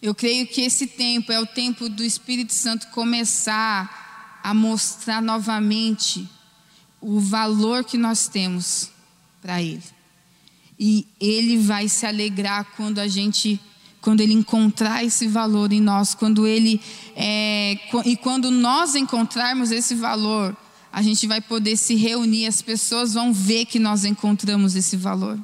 eu 0.00 0.14
creio 0.14 0.46
que 0.46 0.62
esse 0.62 0.86
tempo 0.86 1.32
é 1.32 1.40
o 1.40 1.46
tempo 1.46 1.88
do 1.88 2.02
Espírito 2.02 2.54
Santo 2.54 2.86
começar 2.88 4.38
a 4.42 4.54
mostrar 4.54 5.20
novamente 5.20 6.28
o 7.00 7.20
valor 7.20 7.84
que 7.84 7.98
nós 7.98 8.28
temos 8.28 8.90
para 9.42 9.60
Ele. 9.60 9.82
E 10.78 11.06
Ele 11.20 11.58
vai 11.58 11.88
se 11.88 12.06
alegrar 12.06 12.64
quando 12.76 12.98
a 12.98 13.08
gente 13.08 13.60
quando 14.00 14.20
ele 14.20 14.32
encontrar 14.32 15.04
esse 15.04 15.26
valor 15.26 15.72
em 15.72 15.80
nós, 15.80 16.14
quando 16.14 16.46
ele 16.46 16.80
é, 17.14 17.78
e 18.04 18.16
quando 18.16 18.50
nós 18.50 18.94
encontrarmos 18.94 19.70
esse 19.70 19.94
valor, 19.94 20.56
a 20.92 21.02
gente 21.02 21.26
vai 21.26 21.40
poder 21.40 21.76
se 21.76 21.94
reunir, 21.94 22.46
as 22.46 22.62
pessoas 22.62 23.14
vão 23.14 23.32
ver 23.32 23.66
que 23.66 23.78
nós 23.78 24.04
encontramos 24.04 24.74
esse 24.74 24.96
valor. 24.96 25.38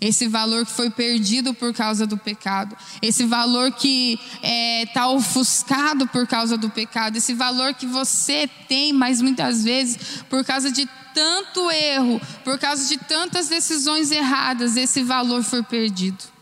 Esse 0.00 0.26
valor 0.26 0.64
que 0.64 0.72
foi 0.72 0.88
perdido 0.88 1.52
por 1.52 1.74
causa 1.74 2.06
do 2.06 2.16
pecado, 2.16 2.74
esse 3.02 3.24
valor 3.24 3.70
que 3.72 4.14
está 4.14 4.48
é, 4.48 4.86
tá 4.86 5.08
ofuscado 5.08 6.06
por 6.06 6.26
causa 6.26 6.56
do 6.56 6.70
pecado, 6.70 7.18
esse 7.18 7.34
valor 7.34 7.74
que 7.74 7.86
você 7.86 8.48
tem, 8.66 8.94
mas 8.94 9.20
muitas 9.20 9.62
vezes 9.62 10.24
por 10.30 10.42
causa 10.42 10.72
de 10.72 10.88
tanto 11.12 11.70
erro, 11.70 12.18
por 12.42 12.58
causa 12.58 12.88
de 12.88 12.96
tantas 12.96 13.48
decisões 13.48 14.10
erradas, 14.10 14.74
esse 14.74 15.02
valor 15.02 15.42
foi 15.42 15.62
perdido. 15.62 16.39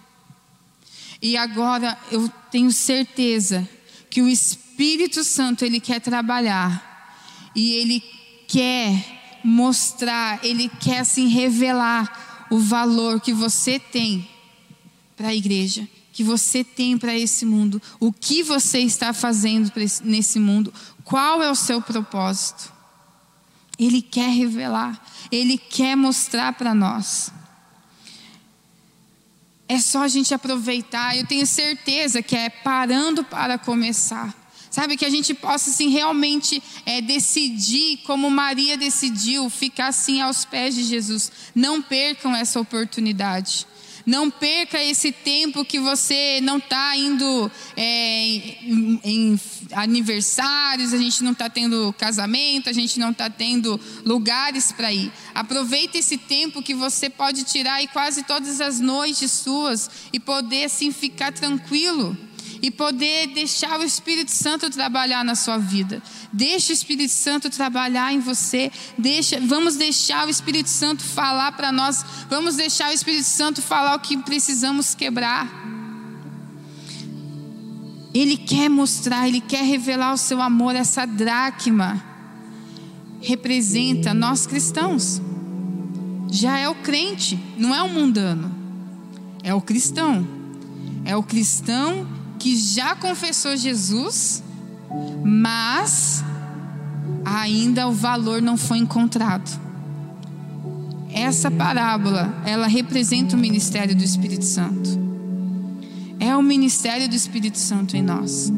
E 1.20 1.36
agora 1.36 1.98
eu 2.10 2.28
tenho 2.50 2.70
certeza 2.70 3.68
que 4.08 4.22
o 4.22 4.28
Espírito 4.28 5.24
Santo 5.24 5.64
ele 5.64 5.80
quer 5.80 6.00
trabalhar 6.00 6.88
e 7.54 7.72
ele 7.72 8.02
quer 8.46 9.40
mostrar, 9.44 10.38
ele 10.44 10.68
quer 10.68 11.00
assim 11.00 11.28
revelar 11.28 12.46
o 12.50 12.58
valor 12.58 13.20
que 13.20 13.32
você 13.32 13.78
tem 13.78 14.28
para 15.16 15.28
a 15.28 15.34
igreja, 15.34 15.86
que 16.12 16.22
você 16.22 16.62
tem 16.62 16.96
para 16.96 17.16
esse 17.16 17.44
mundo, 17.44 17.82
o 18.00 18.12
que 18.12 18.42
você 18.42 18.78
está 18.78 19.12
fazendo 19.12 19.72
nesse 20.04 20.38
mundo, 20.38 20.72
qual 21.04 21.42
é 21.42 21.50
o 21.50 21.56
seu 21.56 21.82
propósito. 21.82 22.72
Ele 23.78 24.02
quer 24.02 24.30
revelar, 24.30 25.00
ele 25.30 25.58
quer 25.58 25.96
mostrar 25.96 26.52
para 26.54 26.74
nós. 26.74 27.32
É 29.68 29.78
só 29.78 30.02
a 30.02 30.08
gente 30.08 30.32
aproveitar. 30.32 31.16
Eu 31.16 31.26
tenho 31.26 31.46
certeza 31.46 32.22
que 32.22 32.34
é 32.34 32.48
parando 32.48 33.22
para 33.22 33.58
começar. 33.58 34.34
Sabe, 34.70 34.96
que 34.96 35.04
a 35.04 35.10
gente 35.10 35.32
possa 35.32 35.70
assim, 35.70 35.88
realmente 35.88 36.62
é, 36.84 37.00
decidir, 37.00 37.98
como 38.04 38.30
Maria 38.30 38.76
decidiu, 38.76 39.48
ficar 39.48 39.88
assim 39.88 40.20
aos 40.20 40.44
pés 40.44 40.74
de 40.74 40.84
Jesus. 40.84 41.32
Não 41.54 41.80
percam 41.80 42.36
essa 42.36 42.60
oportunidade. 42.60 43.66
Não 44.08 44.30
perca 44.30 44.82
esse 44.82 45.12
tempo 45.12 45.66
que 45.66 45.78
você 45.78 46.40
não 46.40 46.56
está 46.56 46.96
indo 46.96 47.52
é, 47.76 48.24
em, 48.24 49.00
em, 49.04 49.40
aniversários, 49.72 50.94
a 50.94 50.96
gente 50.96 51.22
não 51.22 51.32
está 51.32 51.50
tendo 51.50 51.94
casamento, 51.98 52.70
a 52.70 52.72
gente 52.72 52.98
não 52.98 53.10
está 53.10 53.28
tendo 53.28 53.78
lugares 54.06 54.72
para 54.72 54.90
ir. 54.90 55.12
Aproveite 55.34 55.98
esse 55.98 56.16
tempo 56.16 56.62
que 56.62 56.72
você 56.72 57.10
pode 57.10 57.44
tirar 57.44 57.74
aí 57.74 57.86
quase 57.86 58.22
todas 58.22 58.62
as 58.62 58.80
noites 58.80 59.30
suas 59.30 59.90
e 60.10 60.18
poder 60.18 60.64
assim 60.64 60.90
ficar 60.90 61.30
tranquilo 61.30 62.16
e 62.60 62.70
poder 62.70 63.28
deixar 63.28 63.78
o 63.78 63.84
Espírito 63.84 64.30
Santo 64.30 64.70
trabalhar 64.70 65.24
na 65.24 65.34
sua 65.34 65.58
vida. 65.58 66.02
Deixa 66.32 66.72
o 66.72 66.74
Espírito 66.74 67.12
Santo 67.12 67.50
trabalhar 67.50 68.12
em 68.12 68.20
você. 68.20 68.70
Deixa, 68.96 69.40
vamos 69.40 69.76
deixar 69.76 70.26
o 70.26 70.30
Espírito 70.30 70.68
Santo 70.68 71.02
falar 71.02 71.52
para 71.52 71.70
nós. 71.70 72.04
Vamos 72.28 72.56
deixar 72.56 72.90
o 72.90 72.92
Espírito 72.92 73.24
Santo 73.24 73.62
falar 73.62 73.94
o 73.94 74.00
que 74.00 74.16
precisamos 74.18 74.94
quebrar. 74.94 75.48
Ele 78.12 78.36
quer 78.36 78.68
mostrar, 78.68 79.28
ele 79.28 79.40
quer 79.40 79.64
revelar 79.64 80.12
o 80.12 80.18
seu 80.18 80.42
amor. 80.42 80.74
Essa 80.74 81.06
dracma 81.06 82.02
representa 83.20 84.12
nós 84.12 84.46
cristãos. 84.46 85.20
Já 86.30 86.58
é 86.58 86.68
o 86.68 86.74
crente, 86.74 87.38
não 87.56 87.74
é 87.74 87.82
o 87.82 87.88
mundano. 87.88 88.54
É 89.42 89.54
o 89.54 89.60
cristão. 89.60 90.26
É 91.04 91.16
o 91.16 91.22
cristão 91.22 92.17
que 92.38 92.56
já 92.56 92.94
confessou 92.94 93.56
Jesus, 93.56 94.42
mas 95.24 96.24
ainda 97.24 97.88
o 97.88 97.92
valor 97.92 98.40
não 98.40 98.56
foi 98.56 98.78
encontrado. 98.78 99.68
Essa 101.12 101.50
parábola, 101.50 102.42
ela 102.44 102.66
representa 102.66 103.34
o 103.34 103.38
ministério 103.38 103.94
do 103.94 104.04
Espírito 104.04 104.44
Santo. 104.44 104.98
É 106.20 106.36
o 106.36 106.42
ministério 106.42 107.08
do 107.08 107.14
Espírito 107.14 107.58
Santo 107.58 107.96
em 107.96 108.02
nós. 108.02 108.52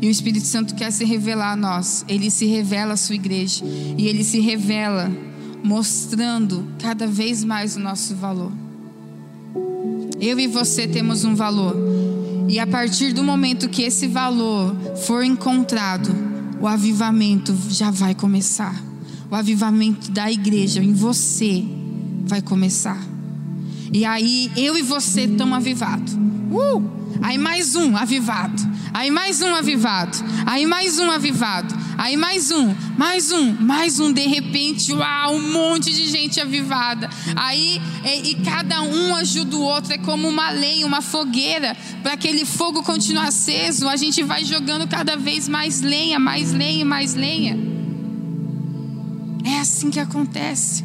E 0.00 0.06
o 0.06 0.10
Espírito 0.10 0.46
Santo 0.46 0.74
quer 0.74 0.90
se 0.92 1.04
revelar 1.04 1.52
a 1.52 1.56
nós. 1.56 2.04
Ele 2.08 2.30
se 2.30 2.46
revela 2.46 2.94
à 2.94 2.96
sua 2.96 3.16
igreja. 3.16 3.64
E 3.64 4.06
ele 4.06 4.22
se 4.22 4.40
revela 4.40 5.10
mostrando 5.62 6.66
cada 6.78 7.06
vez 7.06 7.42
mais 7.42 7.76
o 7.76 7.80
nosso 7.80 8.14
valor. 8.14 8.52
Eu 10.20 10.38
e 10.38 10.46
você 10.46 10.86
temos 10.86 11.24
um 11.24 11.34
valor. 11.34 11.76
E 12.48 12.58
a 12.58 12.66
partir 12.66 13.12
do 13.12 13.22
momento 13.22 13.68
que 13.68 13.82
esse 13.82 14.06
valor 14.06 14.74
for 15.06 15.22
encontrado, 15.22 16.08
o 16.60 16.66
avivamento 16.66 17.54
já 17.68 17.90
vai 17.90 18.14
começar. 18.14 18.74
O 19.30 19.34
avivamento 19.34 20.10
da 20.10 20.32
igreja 20.32 20.82
em 20.82 20.94
você 20.94 21.62
vai 22.24 22.40
começar. 22.40 23.00
E 23.92 24.04
aí 24.04 24.50
eu 24.56 24.76
e 24.76 24.82
você 24.82 25.22
estamos 25.22 25.56
avivados. 25.56 26.14
Uh! 26.50 26.97
Aí 27.22 27.36
mais 27.36 27.74
um 27.74 27.96
avivado. 27.96 28.62
Aí 28.94 29.10
mais 29.10 29.42
um 29.42 29.54
avivado. 29.54 30.18
Aí 30.46 30.66
mais 30.66 30.98
um 30.98 31.10
avivado. 31.10 31.74
Aí 31.96 32.16
mais 32.16 32.50
um, 32.50 32.74
mais 32.96 33.32
um, 33.32 33.52
mais 33.60 33.98
um. 33.98 34.12
De 34.12 34.26
repente, 34.26 34.92
uau, 34.92 35.34
um 35.34 35.52
monte 35.52 35.92
de 35.92 36.06
gente 36.06 36.40
avivada. 36.40 37.08
Aí, 37.36 37.80
e, 38.04 38.30
e 38.30 38.34
cada 38.36 38.82
um 38.82 39.14
ajuda 39.16 39.56
o 39.56 39.60
outro. 39.60 39.92
É 39.92 39.98
como 39.98 40.28
uma 40.28 40.50
lenha, 40.50 40.86
uma 40.86 41.02
fogueira. 41.02 41.76
Para 42.02 42.12
aquele 42.12 42.44
fogo 42.44 42.82
continuar 42.82 43.28
aceso, 43.28 43.88
a 43.88 43.96
gente 43.96 44.22
vai 44.22 44.44
jogando 44.44 44.86
cada 44.86 45.16
vez 45.16 45.48
mais 45.48 45.80
lenha, 45.80 46.18
mais 46.18 46.52
lenha, 46.52 46.84
mais 46.84 47.14
lenha. 47.14 47.58
É 49.44 49.60
assim 49.60 49.90
que 49.90 50.00
acontece. 50.00 50.84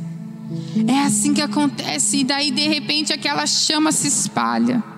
É 0.87 0.99
assim 1.01 1.33
que 1.33 1.41
acontece. 1.41 2.17
E 2.17 2.23
daí, 2.23 2.51
de 2.51 2.67
repente, 2.67 3.13
aquela 3.13 3.45
chama 3.45 3.91
se 3.91 4.07
espalha. 4.07 4.92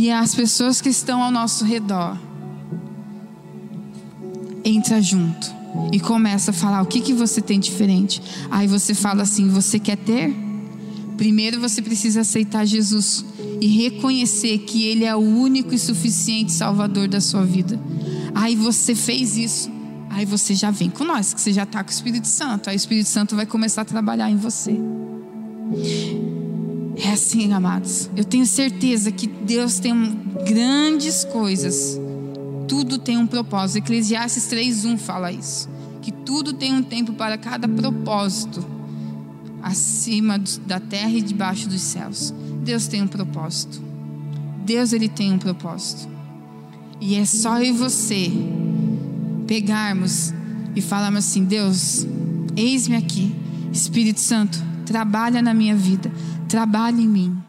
E 0.00 0.12
as 0.12 0.32
pessoas 0.32 0.80
que 0.80 0.88
estão 0.88 1.20
ao 1.20 1.32
nosso 1.32 1.64
redor 1.64 2.16
entra 4.64 5.02
junto 5.02 5.52
e 5.92 5.98
começa 5.98 6.52
a 6.52 6.54
falar 6.54 6.82
o 6.82 6.86
que 6.86 7.00
que 7.00 7.12
você 7.12 7.40
tem 7.40 7.58
diferente. 7.58 8.22
Aí 8.48 8.68
você 8.68 8.94
fala 8.94 9.24
assim: 9.24 9.48
você 9.48 9.76
quer 9.80 9.96
ter? 9.96 10.32
Primeiro 11.16 11.60
você 11.60 11.82
precisa 11.82 12.20
aceitar 12.20 12.64
Jesus 12.64 13.24
e 13.60 13.66
reconhecer 13.66 14.58
que 14.58 14.84
Ele 14.84 15.04
é 15.04 15.16
o 15.16 15.18
único 15.18 15.74
e 15.74 15.78
suficiente 15.80 16.52
Salvador 16.52 17.08
da 17.08 17.20
sua 17.20 17.44
vida. 17.44 17.76
Aí 18.36 18.54
você 18.54 18.94
fez 18.94 19.36
isso, 19.36 19.68
aí 20.10 20.24
você 20.24 20.54
já 20.54 20.70
vem 20.70 20.90
com 20.90 21.02
nós, 21.02 21.34
que 21.34 21.40
você 21.40 21.52
já 21.52 21.64
está 21.64 21.82
com 21.82 21.90
o 21.90 21.92
Espírito 21.92 22.28
Santo. 22.28 22.70
Aí 22.70 22.76
o 22.76 22.78
Espírito 22.78 23.08
Santo 23.08 23.34
vai 23.34 23.46
começar 23.46 23.82
a 23.82 23.84
trabalhar 23.84 24.30
em 24.30 24.36
você. 24.36 24.78
É 27.00 27.12
assim, 27.12 27.52
amados. 27.52 28.10
Eu 28.16 28.24
tenho 28.24 28.44
certeza 28.44 29.12
que 29.12 29.28
Deus 29.28 29.78
tem 29.78 29.94
grandes 30.44 31.24
coisas. 31.24 31.98
Tudo 32.66 32.98
tem 32.98 33.16
um 33.16 33.26
propósito. 33.26 33.78
Eclesiastes 33.78 34.46
3:1 34.48 34.98
fala 34.98 35.30
isso. 35.30 35.68
Que 36.02 36.10
tudo 36.10 36.52
tem 36.52 36.74
um 36.74 36.82
tempo 36.82 37.12
para 37.12 37.38
cada 37.38 37.68
propósito, 37.68 38.64
acima 39.62 40.38
da 40.66 40.80
terra 40.80 41.12
e 41.12 41.22
debaixo 41.22 41.68
dos 41.68 41.80
céus. 41.80 42.34
Deus 42.64 42.88
tem 42.88 43.00
um 43.00 43.06
propósito. 43.06 43.80
Deus 44.64 44.92
ele 44.92 45.08
tem 45.08 45.32
um 45.32 45.38
propósito. 45.38 46.08
E 47.00 47.14
é 47.14 47.24
só 47.24 47.58
eu 47.58 47.66
e 47.66 47.72
você 47.72 48.30
pegarmos 49.46 50.34
e 50.74 50.82
falarmos 50.82 51.26
assim: 51.26 51.44
Deus, 51.44 52.04
eis-me 52.56 52.96
aqui. 52.96 53.34
Espírito 53.72 54.18
Santo, 54.18 54.60
trabalha 54.84 55.40
na 55.40 55.54
minha 55.54 55.76
vida 55.76 56.10
trabalhe 56.48 57.02
em 57.02 57.08
mim. 57.08 57.42